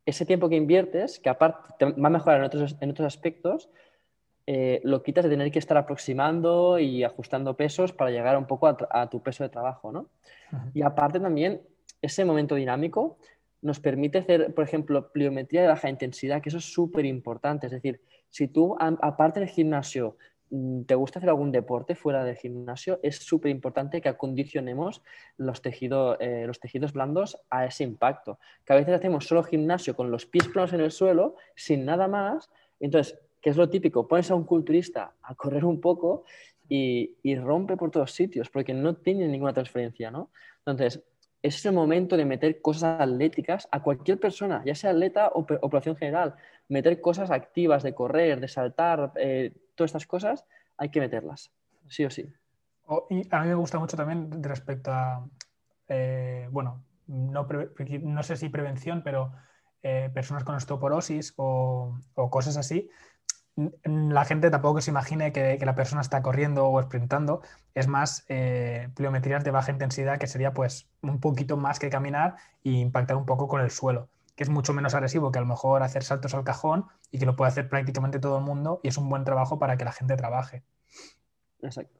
ese 0.08 0.24
tiempo 0.24 0.48
que 0.48 0.56
inviertes, 0.56 1.18
que 1.18 1.28
aparte 1.28 1.84
va 1.84 2.06
a 2.06 2.10
mejorar 2.10 2.38
en 2.38 2.46
otros, 2.46 2.76
en 2.80 2.90
otros 2.90 3.06
aspectos, 3.06 3.68
eh, 4.46 4.80
lo 4.82 5.02
quitas 5.02 5.24
de 5.24 5.30
tener 5.30 5.50
que 5.50 5.58
estar 5.58 5.76
aproximando 5.76 6.78
y 6.78 7.04
ajustando 7.04 7.54
pesos 7.58 7.92
para 7.92 8.10
llegar 8.10 8.38
un 8.38 8.46
poco 8.46 8.66
a, 8.68 9.10
tu 9.10 9.22
peso 9.22 9.44
de 9.44 9.50
trabajo, 9.50 9.92
¿no? 9.92 10.08
Y 10.72 10.80
aparte 10.80 11.20
también, 11.20 11.60
ese 12.00 12.24
momento 12.24 12.54
dinámico 12.54 13.18
nos 13.60 13.80
permite 13.80 14.16
hacer, 14.16 14.54
por 14.54 14.64
ejemplo, 14.64 15.12
pliometría 15.12 15.60
de 15.60 15.68
baja 15.68 15.90
intensidad, 15.90 16.40
que 16.40 16.48
eso 16.48 16.56
es 16.56 16.72
súper 16.72 17.04
importante. 17.04 17.66
Es 17.66 17.72
decir, 17.72 18.00
si 18.30 18.48
tú, 18.48 18.76
aparte 18.78 19.40
del 19.40 19.50
gimnasio, 19.50 20.16
te 20.86 20.94
gusta 20.94 21.18
hacer 21.18 21.28
algún 21.28 21.52
deporte 21.52 21.94
fuera 21.94 22.24
del 22.24 22.36
gimnasio, 22.36 22.98
es 23.02 23.16
súper 23.16 23.50
importante 23.50 24.00
que 24.00 24.08
acondicionemos 24.08 25.02
los, 25.36 25.60
eh, 25.64 26.44
los 26.46 26.60
tejidos 26.60 26.92
blandos 26.92 27.38
a 27.50 27.66
ese 27.66 27.84
impacto. 27.84 28.38
Que 28.64 28.72
a 28.72 28.76
veces 28.76 28.94
hacemos 28.94 29.26
solo 29.26 29.42
gimnasio 29.42 29.94
con 29.94 30.10
los 30.10 30.26
pies 30.26 30.48
planos 30.48 30.72
en 30.72 30.80
el 30.80 30.90
suelo, 30.90 31.36
sin 31.54 31.84
nada 31.84 32.08
más. 32.08 32.50
Entonces, 32.80 33.18
¿qué 33.42 33.50
es 33.50 33.56
lo 33.56 33.68
típico? 33.68 34.08
Pones 34.08 34.30
a 34.30 34.34
un 34.34 34.44
culturista 34.44 35.12
a 35.22 35.34
correr 35.34 35.64
un 35.64 35.80
poco 35.80 36.24
y, 36.68 37.36
rompe 37.36 37.76
por 37.76 37.90
todos 37.90 38.12
sitios 38.12 38.50
porque 38.50 38.74
no 38.74 38.94
tiene 38.94 39.26
ninguna 39.28 39.52
transferencia, 39.52 40.10
¿no? 40.10 40.30
Entonces, 40.66 41.02
es 41.42 41.64
el 41.64 41.72
momento 41.72 42.16
de 42.16 42.24
meter 42.24 42.60
cosas 42.60 43.00
atléticas 43.00 43.68
a 43.70 43.82
cualquier 43.82 44.18
persona, 44.18 44.62
ya 44.66 44.74
sea 44.74 44.90
atleta 44.90 45.30
o, 45.34 45.46
población 45.46 45.96
general. 45.96 46.34
Meter 46.68 47.00
cosas 47.00 47.30
activas 47.30 47.82
de 47.82 47.94
correr, 47.94 48.40
de 48.40 48.48
saltar, 48.48 49.12
eh, 49.16 49.52
todas 49.78 49.90
estas 49.90 50.06
cosas 50.06 50.44
hay 50.76 50.90
que 50.90 51.00
meterlas, 51.00 51.50
sí 51.86 52.04
o 52.04 52.10
sí. 52.10 52.30
y 53.08 53.26
a 53.30 53.40
mí 53.40 53.48
me 53.48 53.54
gusta 53.54 53.78
mucho 53.78 53.96
también 53.96 54.42
respecto 54.42 54.92
a, 54.92 55.24
eh, 55.88 56.48
bueno, 56.50 56.82
no, 57.06 58.22
sé 58.22 58.36
si 58.36 58.48
prevención, 58.48 59.02
pero 59.02 59.32
eh, 59.82 60.10
personas 60.12 60.44
con 60.44 60.56
osteoporosis 60.56 61.32
o, 61.36 61.96
cosas 62.30 62.56
así, 62.56 62.90
la 63.84 64.24
gente 64.24 64.50
tampoco 64.50 64.80
se 64.80 64.90
imagine 64.90 65.32
que, 65.32 65.58
la 65.64 65.74
persona 65.74 66.00
está 66.00 66.22
corriendo 66.22 66.68
o 66.68 66.82
sprintando, 66.82 67.40
es 67.74 67.86
más 67.86 68.24
eh, 68.28 68.88
pliometrías 68.94 69.44
de 69.44 69.52
baja 69.52 69.72
intensidad 69.72 70.18
que 70.18 70.26
sería 70.26 70.52
pues 70.52 70.88
un 71.02 71.20
poquito 71.20 71.56
más 71.56 71.78
que 71.78 71.88
caminar 71.88 72.36
e 72.64 72.70
impactar 72.70 73.16
un 73.16 73.26
poco 73.26 73.48
con 73.48 73.60
el 73.60 73.70
suelo 73.70 74.08
que 74.38 74.44
es 74.44 74.50
mucho 74.50 74.72
menos 74.72 74.94
agresivo 74.94 75.32
que 75.32 75.40
a 75.40 75.42
lo 75.42 75.48
mejor 75.48 75.82
hacer 75.82 76.04
saltos 76.04 76.32
al 76.32 76.44
cajón 76.44 76.86
y 77.10 77.18
que 77.18 77.26
lo 77.26 77.34
puede 77.34 77.48
hacer 77.48 77.68
prácticamente 77.68 78.20
todo 78.20 78.38
el 78.38 78.44
mundo 78.44 78.78
y 78.84 78.88
es 78.88 78.96
un 78.96 79.08
buen 79.08 79.24
trabajo 79.24 79.58
para 79.58 79.76
que 79.76 79.84
la 79.84 79.90
gente 79.90 80.14
trabaje. 80.14 80.62
Exacto. 81.60 81.98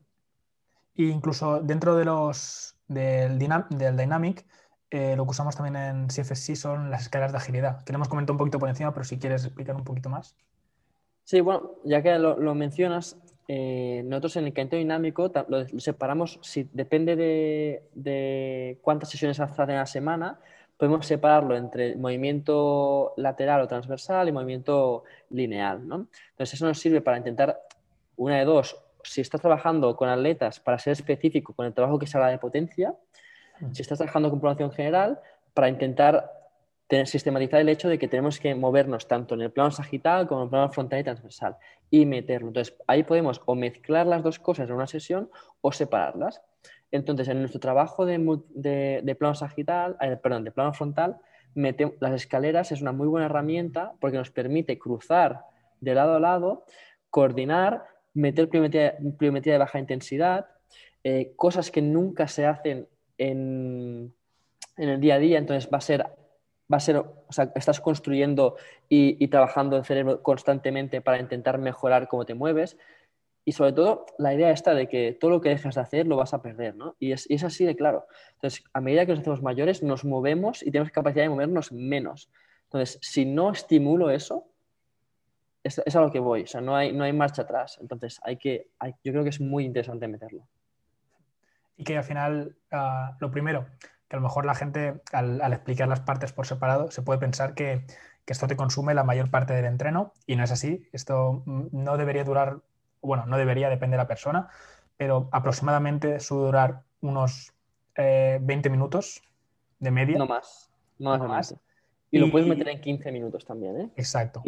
E 0.95 1.03
incluso 1.03 1.61
dentro 1.61 1.97
de 1.97 2.05
los 2.05 2.77
del, 2.87 3.41
del 3.41 3.97
Dynamic, 3.97 4.47
eh, 4.89 5.17
lo 5.17 5.25
que 5.25 5.31
usamos 5.31 5.57
también 5.57 5.75
en 5.75 6.07
CFSC 6.07 6.55
son 6.55 6.93
las 6.93 7.03
escalas 7.03 7.33
de 7.33 7.39
agilidad, 7.39 7.83
que 7.83 7.93
le 7.93 7.97
hemos 7.97 8.09
comentado 8.09 8.35
un 8.35 8.39
poquito 8.39 8.61
por 8.61 8.69
encima, 8.69 8.95
pero 8.95 9.03
si 9.03 9.19
quieres 9.19 9.45
explicar 9.45 9.75
un 9.75 9.83
poquito 9.83 10.09
más. 10.09 10.37
Sí, 11.25 11.41
bueno, 11.41 11.73
ya 11.85 12.03
que 12.05 12.21
lo, 12.21 12.55
mencionas, 12.55 13.19
eh, 13.49 14.03
nosotros 14.05 14.37
en 14.37 14.47
el 14.47 14.53
calentamiento 14.53 14.77
dinámico 14.77 15.33
lo, 15.49 15.67
separamos, 15.81 16.39
si 16.43 16.71
depende 16.73 17.17
de, 17.17 18.79
cuántas 18.81 19.09
sesiones 19.09 19.41
hacen 19.41 19.71
a 19.71 19.79
la 19.79 19.87
semana, 19.87 20.39
podemos 20.79 21.07
separarlo 21.07 21.57
entre 21.57 21.97
movimiento 21.97 23.13
lateral 23.17 23.61
o 23.61 23.69
transversal 23.69 24.29
y 24.29 24.33
movimiento 24.33 25.05
lineal. 25.31 25.87
¿no? 25.87 26.07
Entonces, 26.31 26.55
eso 26.55 26.67
nos 26.67 26.79
sirve 26.79 27.01
para 27.01 27.19
intentar, 27.19 27.61
una 28.17 28.39
de 28.39 28.45
dos, 28.45 28.77
si 29.03 29.21
estás 29.21 29.41
trabajando 29.41 29.95
con 29.97 30.09
atletas 30.09 30.61
para 30.61 30.79
ser 30.79 30.93
específico 30.93 31.53
con 31.53 31.67
el 31.67 31.75
trabajo 31.75 31.99
que 31.99 32.07
se 32.07 32.17
haga 32.17 32.29
de 32.29 32.39
potencia, 32.39 32.95
mm. 33.61 33.73
si 33.73 33.83
estás 33.83 33.99
trabajando 33.99 34.31
con 34.31 34.41
población 34.41 34.71
general, 34.71 35.21
para 35.53 35.69
intentar 35.69 36.33
sistematizar 37.05 37.61
el 37.61 37.69
hecho 37.69 37.89
de 37.89 37.99
que 37.99 38.09
tenemos 38.09 38.39
que 38.39 38.55
movernos 38.55 39.07
tanto 39.07 39.35
en 39.35 39.43
el 39.43 39.51
plano 39.51 39.71
sagital 39.71 40.27
como 40.27 40.41
en 40.41 40.45
el 40.45 40.51
plano 40.51 40.71
frontal 40.71 41.01
y 41.01 41.05
transversal 41.05 41.57
y 41.91 42.07
meterlo. 42.07 42.49
Entonces, 42.49 42.77
ahí 42.87 43.03
podemos 43.03 43.43
o 43.45 43.55
mezclar 43.55 44.07
las 44.07 44.23
dos 44.23 44.39
cosas 44.39 44.69
en 44.69 44.75
una 44.75 44.87
sesión 44.87 45.31
o 45.61 45.73
separarlas. 45.73 46.41
Entonces, 46.91 47.29
en 47.29 47.41
nuestro 47.41 47.61
trabajo 47.61 48.07
de, 48.07 49.17
plano 49.19 49.35
sagital, 49.35 49.97
eh, 50.01 50.17
perdón, 50.17 50.45
de 50.45 50.53
plano 50.53 50.73
frontal, 50.73 51.19
las 51.55 52.13
escaleras 52.13 52.73
es 52.73 52.81
una 52.83 52.93
muy 52.93 53.09
buena 53.09 53.27
herramienta 53.27 53.93
porque 54.01 54.17
nos 54.17 54.31
permite 54.31 54.79
cruzar 54.79 55.41
de 55.81 55.95
lado 55.95 56.15
a 56.15 56.21
lado, 56.21 56.65
coordinar, 57.11 57.85
meter 58.15 58.49
pliometría, 58.49 59.53
de 59.53 59.59
baja 59.59 59.79
intensidad, 59.79 60.47
eh, 61.05 61.33
cosas 61.37 61.71
que 61.71 61.83
nunca 61.83 62.29
se 62.29 62.47
hacen 62.47 62.89
en, 63.17 64.15
el 64.77 65.01
día 65.01 65.17
a 65.17 65.19
día, 65.19 65.39
entonces 65.39 65.69
va 65.73 65.79
a 65.79 65.83
ser 65.83 66.07
va 66.71 66.77
a 66.77 66.81
ser, 66.81 67.03
estás 67.55 67.81
construyendo 67.81 68.57
y, 68.89 69.27
trabajando 69.29 69.79
el 69.79 69.87
cerebro 69.87 70.23
constantemente 70.23 71.01
para 71.01 71.19
intentar 71.19 71.59
mejorar 71.59 72.09
cómo 72.09 72.27
te 72.27 72.35
mueves. 72.35 72.77
Y 73.49 73.53
sobre 73.53 73.73
todo, 73.73 74.05
la 74.19 74.35
idea 74.35 74.51
está 74.51 74.75
de 74.75 74.89
que 74.89 75.17
todo 75.19 75.31
lo 75.31 75.41
que 75.41 75.49
dejas 75.49 75.77
de 75.77 75.81
hacer 75.81 76.07
lo 76.07 76.19
vas 76.19 76.35
a 76.35 76.43
perder, 76.43 76.77
¿no? 76.77 76.97
Y 76.99 77.13
es, 77.13 77.27
así 77.43 77.65
de 77.65 77.77
claro. 77.77 78.07
Entonces, 78.35 78.63
a 78.75 78.83
medida 78.83 79.07
que 79.07 79.13
nos 79.13 79.21
hacemos 79.21 79.41
mayores, 79.41 79.83
nos 79.83 80.05
movemos 80.05 80.63
y 80.63 80.71
tenemos 80.71 80.93
capacidad 80.93 81.25
de 81.25 81.31
movernos 81.31 81.73
menos. 81.73 82.31
Entonces, 82.65 82.99
si 83.01 83.25
no 83.25 83.51
estimulo 83.51 84.11
eso, 84.11 84.45
es, 85.63 85.79
a 85.97 86.01
lo 86.03 86.11
que 86.11 86.19
voy. 86.19 86.43
O 86.43 86.47
sea, 86.47 86.61
no 86.61 86.77
hay, 86.77 86.93
no 86.93 87.05
hay 87.05 87.15
marcha 87.15 87.41
atrás. 87.41 87.79
Entonces, 87.81 88.21
hay 88.23 88.37
que, 88.37 88.69
yo 89.03 89.13
creo 89.13 89.23
que 89.23 89.31
es 89.31 89.41
muy 89.41 89.65
interesante 89.65 90.09
meterlo. 90.09 90.47
Y 91.79 91.85
que 91.85 91.97
al 91.97 92.05
final, 92.05 92.55
ah, 92.71 93.17
lo 93.19 93.31
primero, 93.31 93.65
que 94.09 94.17
a 94.17 94.19
lo 94.19 94.25
mejor 94.25 94.45
la 94.45 94.57
gente 94.57 95.01
al, 95.11 95.41
explicar 95.55 95.89
las 95.89 96.01
partes 96.01 96.35
por 96.35 96.47
separado 96.47 96.91
se 96.91 97.01
puede 97.01 97.19
pensar 97.19 97.55
que, 97.55 97.87
esto 98.27 98.47
te 98.47 98.57
consume 98.57 98.93
la 98.93 99.05
mayor 99.05 99.31
parte 99.31 99.55
del 99.55 99.65
entreno 99.65 100.13
y 100.27 100.37
no 100.37 100.45
es 100.45 100.51
así. 100.51 100.87
Esto 100.93 101.43
no 101.47 101.97
debería 101.97 102.25
durar, 102.25 102.59
bueno, 103.03 103.27
no 103.27 103.37
debería, 103.37 103.69
depende 103.69 103.97
de 103.97 104.03
la 104.03 104.09
persona, 104.09 104.49
pero 104.97 105.29
aproximadamente 105.33 106.21
suele 106.21 106.47
durar 106.47 106.83
unos 107.01 107.53
20 107.97 108.69
eh, 108.69 108.71
minutos 108.71 109.23
de 109.79 109.91
media. 109.91 110.19
No 110.19 110.27
más, 110.27 110.71
no 110.99 111.17
más. 111.19 111.55
Y, 112.11 112.19
lo 112.19 112.31
puedes 112.31 112.49
meter 112.49 112.69
en 112.69 112.81
15 112.81 113.13
minutos 113.13 113.45
también, 113.45 113.81
¿eh? 113.81 113.91
Exacto. 113.97 114.43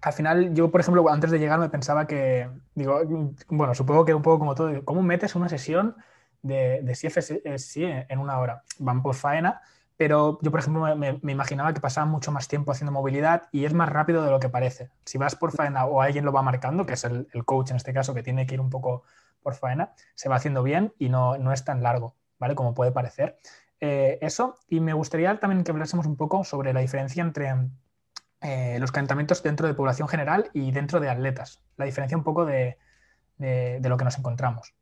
al 0.00 0.12
final, 0.12 0.54
yo, 0.54 0.70
por 0.70 0.80
ejemplo, 0.80 1.08
antes 1.10 1.30
de 1.30 1.38
llegar 1.38 1.58
me 1.58 1.68
pensaba 1.68 2.06
que, 2.06 2.48
digo, 2.74 3.00
bueno, 3.48 3.74
supongo 3.74 4.04
que 4.04 4.14
un 4.14 4.22
poco 4.22 4.38
como 4.38 4.54
todo, 4.54 4.84
¿cómo 4.84 5.02
metes 5.02 5.34
una 5.34 5.48
sesión 5.48 5.96
de, 6.42 6.80
de 6.82 6.92
CFSI 6.92 7.84
en 8.08 8.18
una 8.18 8.38
hora. 8.38 8.62
Van 8.78 9.02
por 9.02 9.14
faena, 9.14 9.60
pero 9.98 10.38
yo, 10.42 10.52
por 10.52 10.60
ejemplo, 10.60 10.96
me, 10.96 11.18
imaginaba 11.24 11.74
que 11.74 11.80
pasaba 11.80 12.06
mucho 12.06 12.30
más 12.30 12.46
tiempo 12.46 12.70
haciendo 12.70 12.92
movilidad 12.92 13.48
y 13.50 13.64
es 13.64 13.74
más 13.74 13.88
rápido 13.88 14.24
de 14.24 14.30
lo 14.30 14.38
que 14.38 14.48
parece. 14.48 14.90
Si 15.04 15.18
vas 15.18 15.34
por 15.34 15.50
faena 15.50 15.86
o 15.86 16.00
alguien 16.00 16.24
lo 16.24 16.32
va 16.32 16.40
marcando, 16.40 16.86
que 16.86 16.94
es 16.94 17.02
el, 17.02 17.26
coach 17.44 17.70
en 17.70 17.76
este 17.76 17.92
caso, 17.92 18.14
que 18.14 18.22
tiene 18.22 18.46
que 18.46 18.54
ir 18.54 18.60
un 18.60 18.70
poco 18.70 19.02
por 19.42 19.56
faena, 19.56 19.92
se 20.14 20.28
va 20.28 20.36
haciendo 20.36 20.62
bien 20.62 20.94
y 21.00 21.08
no, 21.08 21.36
no 21.36 21.52
es 21.52 21.64
tan 21.64 21.82
largo, 21.82 22.14
¿vale? 22.38 22.54
Como 22.54 22.74
puede 22.74 22.92
parecer. 22.92 23.38
Eh, 23.80 24.20
eso, 24.22 24.56
y 24.68 24.78
me 24.78 24.92
gustaría 24.92 25.40
también 25.40 25.64
que 25.64 25.72
hablásemos 25.72 26.06
un 26.06 26.16
poco 26.16 26.44
sobre 26.44 26.72
la 26.72 26.78
diferencia 26.78 27.20
entre 27.20 27.52
eh, 28.40 28.78
los 28.78 28.92
calentamientos 28.92 29.42
dentro 29.42 29.66
de 29.66 29.74
población 29.74 30.06
general 30.06 30.48
y 30.52 30.70
dentro 30.70 31.00
de 31.00 31.10
atletas. 31.10 31.60
La 31.76 31.86
diferencia 31.86 32.16
un 32.16 32.22
poco 32.22 32.46
de, 32.46 32.78
de 33.36 33.88
lo 33.88 33.96
que 33.96 34.04
nos 34.04 34.16
encontramos. 34.16 34.74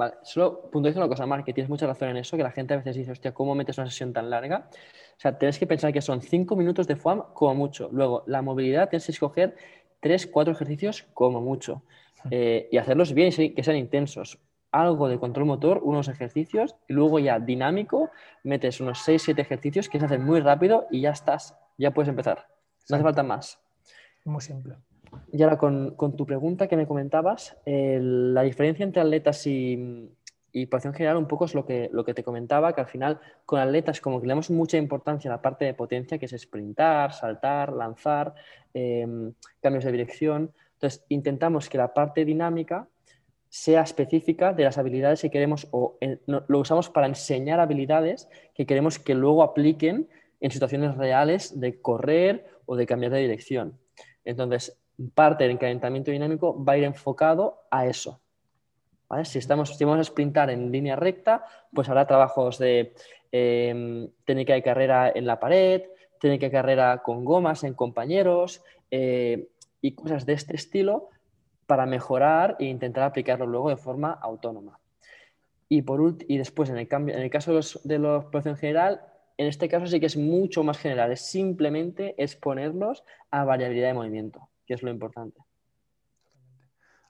Vale, 0.00 0.14
solo 0.22 0.62
puntualizo 0.70 0.98
una 0.98 1.10
cosa, 1.10 1.26
más 1.26 1.44
que 1.44 1.52
tienes 1.52 1.68
mucha 1.68 1.86
razón 1.86 2.08
en 2.08 2.16
eso, 2.16 2.34
que 2.34 2.42
la 2.42 2.50
gente 2.50 2.72
a 2.72 2.78
veces 2.78 2.96
dice, 2.96 3.12
hostia, 3.12 3.34
¿cómo 3.34 3.54
metes 3.54 3.76
una 3.76 3.86
sesión 3.86 4.14
tan 4.14 4.30
larga? 4.30 4.70
O 4.72 5.20
sea, 5.20 5.38
tienes 5.38 5.58
que 5.58 5.66
pensar 5.66 5.92
que 5.92 6.00
son 6.00 6.22
cinco 6.22 6.56
minutos 6.56 6.86
de 6.86 6.96
FOAM 6.96 7.34
como 7.34 7.54
mucho. 7.54 7.90
Luego, 7.92 8.24
la 8.26 8.40
movilidad 8.40 8.88
tienes 8.88 9.04
que 9.04 9.12
escoger 9.12 9.56
tres, 10.00 10.26
cuatro 10.26 10.54
ejercicios 10.54 11.06
como 11.12 11.42
mucho. 11.42 11.82
Eh, 12.30 12.70
y 12.72 12.78
hacerlos 12.78 13.12
bien 13.12 13.30
y 13.36 13.50
que 13.50 13.62
sean 13.62 13.76
intensos. 13.76 14.38
Algo 14.72 15.06
de 15.06 15.18
control 15.18 15.44
motor, 15.44 15.82
unos 15.82 16.08
ejercicios, 16.08 16.76
y 16.88 16.94
luego 16.94 17.18
ya 17.18 17.38
dinámico, 17.38 18.08
metes 18.42 18.80
unos 18.80 19.00
seis, 19.00 19.20
siete 19.20 19.42
ejercicios 19.42 19.90
que 19.90 20.00
se 20.00 20.06
hacen 20.06 20.24
muy 20.24 20.40
rápido 20.40 20.86
y 20.90 21.02
ya 21.02 21.10
estás, 21.10 21.58
ya 21.76 21.90
puedes 21.90 22.08
empezar. 22.08 22.46
No 22.88 22.96
hace 22.96 23.04
falta 23.04 23.22
más. 23.22 23.60
Muy 24.24 24.40
simple. 24.40 24.76
Y 25.32 25.42
ahora 25.42 25.58
con, 25.58 25.96
tu 26.16 26.26
pregunta 26.26 26.68
que 26.68 26.76
me 26.76 26.86
comentabas, 26.86 27.56
la 27.66 28.42
diferencia 28.42 28.84
entre 28.84 29.02
atletas 29.02 29.46
y, 29.46 30.10
y 30.52 30.66
población 30.66 30.94
general 30.94 31.16
un 31.16 31.26
poco 31.26 31.44
es 31.44 31.54
lo 31.54 31.64
que, 31.64 31.88
lo 31.92 32.04
que 32.04 32.14
te 32.14 32.24
comentaba, 32.24 32.74
que 32.74 32.80
al 32.80 32.86
final 32.86 33.20
con 33.46 33.60
atletas 33.60 34.00
como 34.00 34.20
que 34.20 34.26
le 34.26 34.32
damos 34.32 34.50
mucha 34.50 34.76
importancia 34.76 35.30
a 35.30 35.36
la 35.36 35.42
parte 35.42 35.64
de 35.64 35.74
potencia, 35.74 36.18
que 36.18 36.26
es 36.26 36.36
sprintar, 36.36 37.12
saltar, 37.12 37.72
lanzar, 37.72 38.34
em, 38.74 39.32
cambios 39.60 39.84
de 39.84 39.92
dirección. 39.92 40.52
Entonces 40.74 41.04
intentamos 41.08 41.68
que 41.68 41.78
la 41.78 41.94
parte 41.94 42.24
dinámica 42.24 42.88
sea 43.48 43.82
específica 43.82 44.52
de 44.52 44.64
las 44.64 44.78
habilidades 44.78 45.20
que 45.22 45.30
queremos 45.30 45.66
o 45.72 45.98
lo 46.26 46.58
usamos 46.58 46.88
para 46.88 47.08
enseñar 47.08 47.58
habilidades 47.58 48.28
que 48.54 48.64
queremos 48.64 48.98
que 48.98 49.14
luego 49.14 49.42
apliquen 49.42 50.08
en 50.40 50.50
situaciones 50.50 50.96
reales 50.96 51.58
de 51.58 51.80
correr 51.80 52.46
o 52.64 52.76
de 52.76 52.86
cambiar 52.86 53.12
de 53.12 53.18
dirección. 53.18 53.78
Entonces, 54.24 54.79
parte 55.14 55.46
del 55.46 55.58
calentamiento 55.58 56.10
dinámico 56.10 56.62
va 56.62 56.74
a 56.74 56.78
ir 56.78 56.84
enfocado 56.84 57.62
a 57.70 57.86
eso. 57.86 58.20
Si, 59.24 59.38
estamos, 59.38 59.76
si 59.76 59.84
vamos 59.84 60.00
a 60.00 60.04
sprintar 60.04 60.50
en 60.50 60.70
línea 60.70 60.94
recta, 60.94 61.44
pues 61.74 61.88
habrá 61.88 62.06
trabajos 62.06 62.58
de 62.58 62.94
em, 63.32 64.08
técnica 64.24 64.54
de 64.54 64.62
carrera 64.62 65.10
en 65.12 65.26
la 65.26 65.40
pared, 65.40 65.82
técnica 66.20 66.46
de 66.46 66.52
carrera 66.52 67.02
con 67.02 67.24
gomas 67.24 67.64
en 67.64 67.74
compañeros 67.74 68.62
eh, 68.90 69.48
y 69.80 69.92
cosas 69.92 70.26
de 70.26 70.34
este 70.34 70.54
estilo 70.54 71.08
para 71.66 71.86
mejorar 71.86 72.56
e 72.60 72.66
intentar 72.66 73.02
aplicarlo 73.02 73.46
luego 73.46 73.70
de 73.70 73.76
forma 73.76 74.12
autónoma. 74.12 74.78
Y, 75.68 75.82
por 75.82 76.16
y 76.28 76.38
después, 76.38 76.70
en 76.70 76.78
el, 76.78 76.86
cambio, 76.86 77.14
en 77.16 77.22
el 77.22 77.30
caso 77.30 77.50
de 77.50 77.56
los, 77.56 77.80
de 77.82 77.98
los 77.98 78.46
en 78.46 78.56
general, 78.56 79.00
en 79.38 79.46
este 79.48 79.68
caso 79.68 79.86
sí 79.86 79.98
que 79.98 80.06
es 80.06 80.16
mucho 80.16 80.62
más 80.62 80.78
general, 80.78 81.10
es 81.10 81.22
simplemente 81.22 82.14
exponerlos 82.22 83.02
a 83.30 83.44
variabilidad 83.44 83.88
de 83.88 83.94
movimiento 83.94 84.49
es 84.74 84.82
lo 84.82 84.90
importante. 84.90 85.40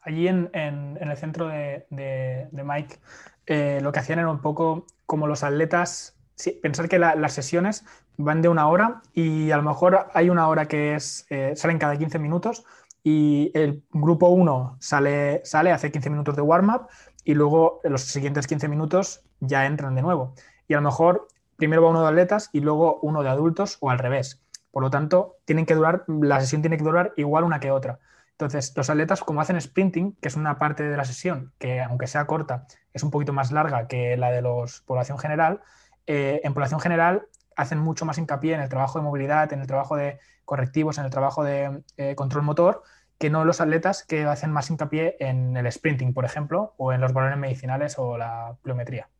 Allí 0.02 0.28
en, 0.28 0.50
el 0.54 1.16
centro 1.16 1.48
de, 1.48 2.48
Mike, 2.52 2.98
eh, 3.46 3.80
lo 3.82 3.92
que 3.92 3.98
hacían 3.98 4.18
era 4.18 4.30
un 4.30 4.40
poco 4.40 4.86
como 5.04 5.26
los 5.26 5.42
atletas, 5.42 6.16
pensar 6.62 6.88
que 6.88 6.98
las 6.98 7.32
sesiones 7.32 7.84
van 8.16 8.40
de 8.40 8.48
una 8.48 8.68
hora 8.68 9.02
y 9.12 9.50
a 9.50 9.56
lo 9.56 9.62
mejor 9.62 10.06
hay 10.14 10.30
una 10.30 10.48
hora 10.48 10.66
que 10.66 10.94
es, 10.94 11.26
eh, 11.28 11.52
salen 11.54 11.78
cada 11.78 11.98
15 11.98 12.18
minutos 12.18 12.64
y 13.02 13.50
el 13.54 13.82
grupo 13.90 14.28
1 14.28 14.76
sale, 14.80 15.42
sale, 15.44 15.72
hace 15.72 15.90
15 15.90 16.10
minutos 16.10 16.36
de 16.36 16.42
warm-up 16.42 16.88
y 17.24 17.34
luego 17.34 17.80
los 17.84 18.02
siguientes 18.02 18.46
15 18.46 18.68
minutos 18.68 19.22
ya 19.40 19.66
entran 19.66 19.94
de 19.94 20.02
nuevo. 20.02 20.34
Y 20.68 20.74
a 20.74 20.76
lo 20.76 20.82
mejor 20.82 21.28
primero 21.56 21.82
va 21.82 21.90
uno 21.90 22.02
de 22.02 22.08
atletas 22.08 22.48
y 22.52 22.60
luego 22.60 22.98
uno 23.02 23.22
de 23.22 23.28
adultos 23.28 23.76
o 23.80 23.90
al 23.90 23.98
revés. 23.98 24.42
Por 24.70 24.82
lo 24.82 24.90
tanto, 24.90 25.36
tienen 25.44 25.66
que 25.66 25.74
durar, 25.74 26.04
la 26.06 26.40
sesión 26.40 26.62
tiene 26.62 26.76
que 26.76 26.84
durar 26.84 27.12
igual 27.16 27.44
una 27.44 27.60
que 27.60 27.70
otra. 27.70 27.98
Entonces, 28.32 28.72
los 28.76 28.88
atletas, 28.88 29.20
como 29.20 29.40
hacen 29.40 29.60
sprinting, 29.60 30.16
que 30.20 30.28
es 30.28 30.36
una 30.36 30.58
parte 30.58 30.82
de 30.82 30.96
la 30.96 31.04
sesión 31.04 31.52
que, 31.58 31.80
aunque 31.80 32.06
sea 32.06 32.26
corta, 32.26 32.66
es 32.94 33.02
un 33.02 33.10
poquito 33.10 33.32
más 33.32 33.52
larga 33.52 33.86
que 33.86 34.16
la 34.16 34.30
de 34.30 34.40
los 34.40 34.80
población 34.80 35.18
general, 35.18 35.60
eh, 36.06 36.40
en 36.42 36.54
población 36.54 36.80
general 36.80 37.26
hacen 37.54 37.78
mucho 37.78 38.06
más 38.06 38.16
hincapié 38.16 38.54
en 38.54 38.60
el 38.62 38.68
trabajo 38.68 38.98
de 38.98 39.04
movilidad, 39.04 39.52
en 39.52 39.60
el 39.60 39.66
trabajo 39.66 39.96
de 39.96 40.18
correctivos, 40.46 40.96
en 40.98 41.04
el 41.04 41.10
trabajo 41.10 41.44
de 41.44 41.82
eh, 41.98 42.14
control 42.14 42.42
motor, 42.42 42.82
que 43.18 43.28
no 43.28 43.44
los 43.44 43.60
atletas 43.60 44.04
que 44.04 44.24
hacen 44.24 44.50
más 44.50 44.70
hincapié 44.70 45.16
en 45.20 45.54
el 45.56 45.70
sprinting, 45.70 46.14
por 46.14 46.24
ejemplo, 46.24 46.72
o 46.78 46.94
en 46.94 47.02
los 47.02 47.12
valores 47.12 47.36
medicinales 47.36 47.98
o 47.98 48.16
la 48.16 48.56
pliometría. 48.62 49.10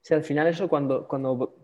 Sí, 0.00 0.14
al 0.14 0.24
final 0.24 0.46
eso 0.46 0.68
cuando, 0.68 1.06
cuando 1.06 1.54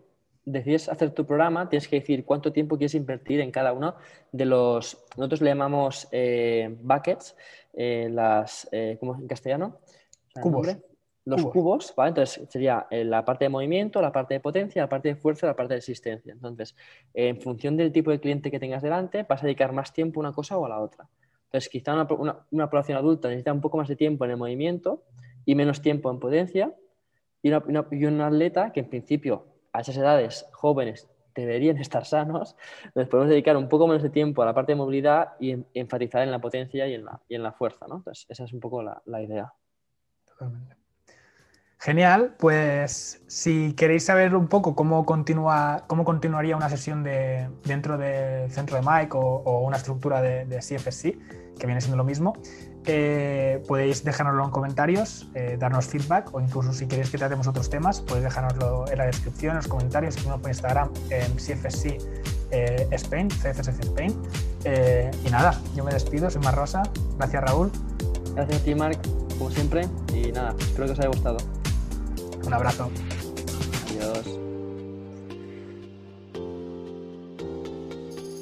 decides 0.45 0.89
hacer 0.89 1.11
tu 1.11 1.25
programa, 1.25 1.69
tienes 1.69 1.87
que 1.87 1.99
decir 1.99 2.25
cuánto 2.25 2.51
tiempo 2.51 2.77
quieres 2.77 2.95
invertir 2.95 3.41
en 3.41 3.51
cada 3.51 3.73
uno 3.73 3.95
de 4.31 4.45
los, 4.45 5.03
nosotros 5.17 5.41
le 5.41 5.49
llamamos 5.49 6.07
eh, 6.11 6.75
buckets, 6.81 7.35
eh, 7.73 8.09
las, 8.11 8.67
eh, 8.71 8.97
¿cómo 8.99 9.15
en 9.15 9.27
castellano? 9.27 9.79
Cubos. 10.41 10.77
los 11.25 11.45
cubos, 11.45 11.93
¿vale? 11.95 12.09
Entonces 12.09 12.47
sería 12.49 12.87
eh, 12.89 13.03
la 13.03 13.23
parte 13.23 13.45
de 13.45 13.49
movimiento, 13.49 14.01
la 14.01 14.11
parte 14.11 14.33
de 14.33 14.39
potencia, 14.39 14.81
la 14.81 14.89
parte 14.89 15.09
de 15.09 15.15
fuerza, 15.15 15.45
la 15.45 15.55
parte 15.55 15.73
de 15.73 15.79
existencia. 15.79 16.33
Entonces, 16.33 16.75
en 17.13 17.39
función 17.39 17.77
del 17.77 17.91
tipo 17.91 18.11
de 18.11 18.19
cliente 18.19 18.49
que 18.49 18.59
tengas 18.59 18.81
delante, 18.81 19.23
vas 19.27 19.43
a 19.43 19.45
dedicar 19.45 19.73
más 19.73 19.93
tiempo 19.93 20.19
a 20.19 20.21
una 20.21 20.33
cosa 20.33 20.57
o 20.57 20.65
a 20.65 20.69
la 20.69 20.79
otra. 20.79 21.07
Entonces, 21.45 21.69
quizá 21.69 21.93
una, 21.93 22.69
población 22.69 22.97
adulta 22.97 23.27
necesita 23.27 23.51
un 23.51 23.61
poco 23.61 23.77
más 23.77 23.89
de 23.89 23.97
tiempo 23.97 24.23
en 24.25 24.31
el 24.31 24.37
movimiento 24.37 25.03
y 25.45 25.55
menos 25.55 25.81
tiempo 25.81 26.09
en 26.09 26.19
potencia. 26.19 26.73
Y, 27.43 27.49
y 27.49 28.05
un 28.05 28.21
atleta 28.21 28.71
que 28.71 28.81
en 28.81 28.89
principio 28.89 29.50
a 29.73 29.81
esas 29.81 29.97
edades 29.97 30.45
jóvenes 30.53 31.07
deberían 31.33 31.77
estar 31.77 32.05
sanos, 32.05 32.55
nos 32.95 33.07
podemos 33.07 33.29
dedicar 33.29 33.55
un 33.57 33.69
poco 33.69 33.87
menos 33.87 34.03
de 34.03 34.09
tiempo 34.09 34.41
a 34.41 34.45
la 34.45 34.53
parte 34.53 34.73
de 34.73 34.75
movilidad 34.75 35.33
y, 35.39 35.55
enfatizar 35.73 36.23
en 36.23 36.31
la 36.31 36.39
potencia 36.39 36.87
y 36.87 36.95
en 36.95 37.05
la, 37.05 37.19
y 37.27 37.35
en 37.35 37.43
la 37.43 37.53
fuerza. 37.53 37.87
¿no? 37.87 37.97
Entonces, 37.97 38.25
esa 38.29 38.43
es 38.43 38.53
un 38.53 38.59
poco 38.59 38.83
la, 38.83 39.01
la 39.05 39.21
idea. 39.21 39.53
Totalmente. 40.25 40.81
Genial, 41.79 42.35
pues 42.37 43.23
si 43.25 43.73
queréis 43.73 44.05
saber 44.05 44.35
un 44.35 44.47
poco 44.47 44.75
cómo, 44.75 45.03
continúa, 45.03 45.85
cómo 45.87 46.05
continuaría 46.05 46.55
una 46.55 46.69
sesión 46.69 47.01
de, 47.01 47.49
dentro 47.63 47.97
del 47.97 48.51
centro 48.51 48.75
de 48.75 48.83
Mike 48.87 49.17
o, 49.17 49.61
una 49.65 49.77
estructura 49.77 50.21
de, 50.21 50.45
de, 50.45 50.59
CFSC, 50.59 51.57
que 51.57 51.65
viene 51.65 51.81
siendo 51.81 51.97
lo 51.97 52.03
mismo, 52.03 52.33
eh, 52.85 53.63
podéis 53.67 54.03
dejárnoslo 54.03 54.43
en 54.45 54.51
comentarios, 54.51 55.27
eh, 55.35 55.57
darnos 55.59 55.85
feedback 55.85 56.33
o 56.33 56.39
incluso 56.39 56.73
si 56.73 56.87
queréis 56.87 57.09
que 57.09 57.17
tratemos 57.17 57.47
otros 57.47 57.69
temas, 57.69 58.01
podéis 58.01 58.25
dejárnoslo 58.25 58.85
en 58.89 58.97
la 58.97 59.05
descripción, 59.05 59.51
en 59.51 59.57
los 59.57 59.67
comentarios, 59.67 60.15
si 60.15 60.27
no 60.27 60.39
por 60.39 60.49
Instagram 60.49 60.89
en 61.09 61.33
CFSC 61.35 61.97
eh, 62.51 62.87
Spain, 62.91 63.29
CFSC 63.29 63.83
Spain. 63.83 64.19
y 65.25 65.29
nada, 65.29 65.59
yo 65.75 65.83
me 65.83 65.91
despido, 65.91 66.29
soy 66.29 66.41
Mar 66.41 66.55
Rosa, 66.55 66.83
gracias 67.17 67.43
Raúl. 67.43 67.71
Gracias 68.35 68.61
a 68.61 68.63
ti 68.63 68.75
Marc, 68.75 68.99
como 69.37 69.51
siempre, 69.51 69.87
y 70.13 70.31
nada, 70.31 70.55
espero 70.59 70.87
que 70.87 70.93
os 70.93 70.99
haya 70.99 71.09
gustado. 71.09 71.37
Un 72.45 72.53
abrazo. 72.53 72.89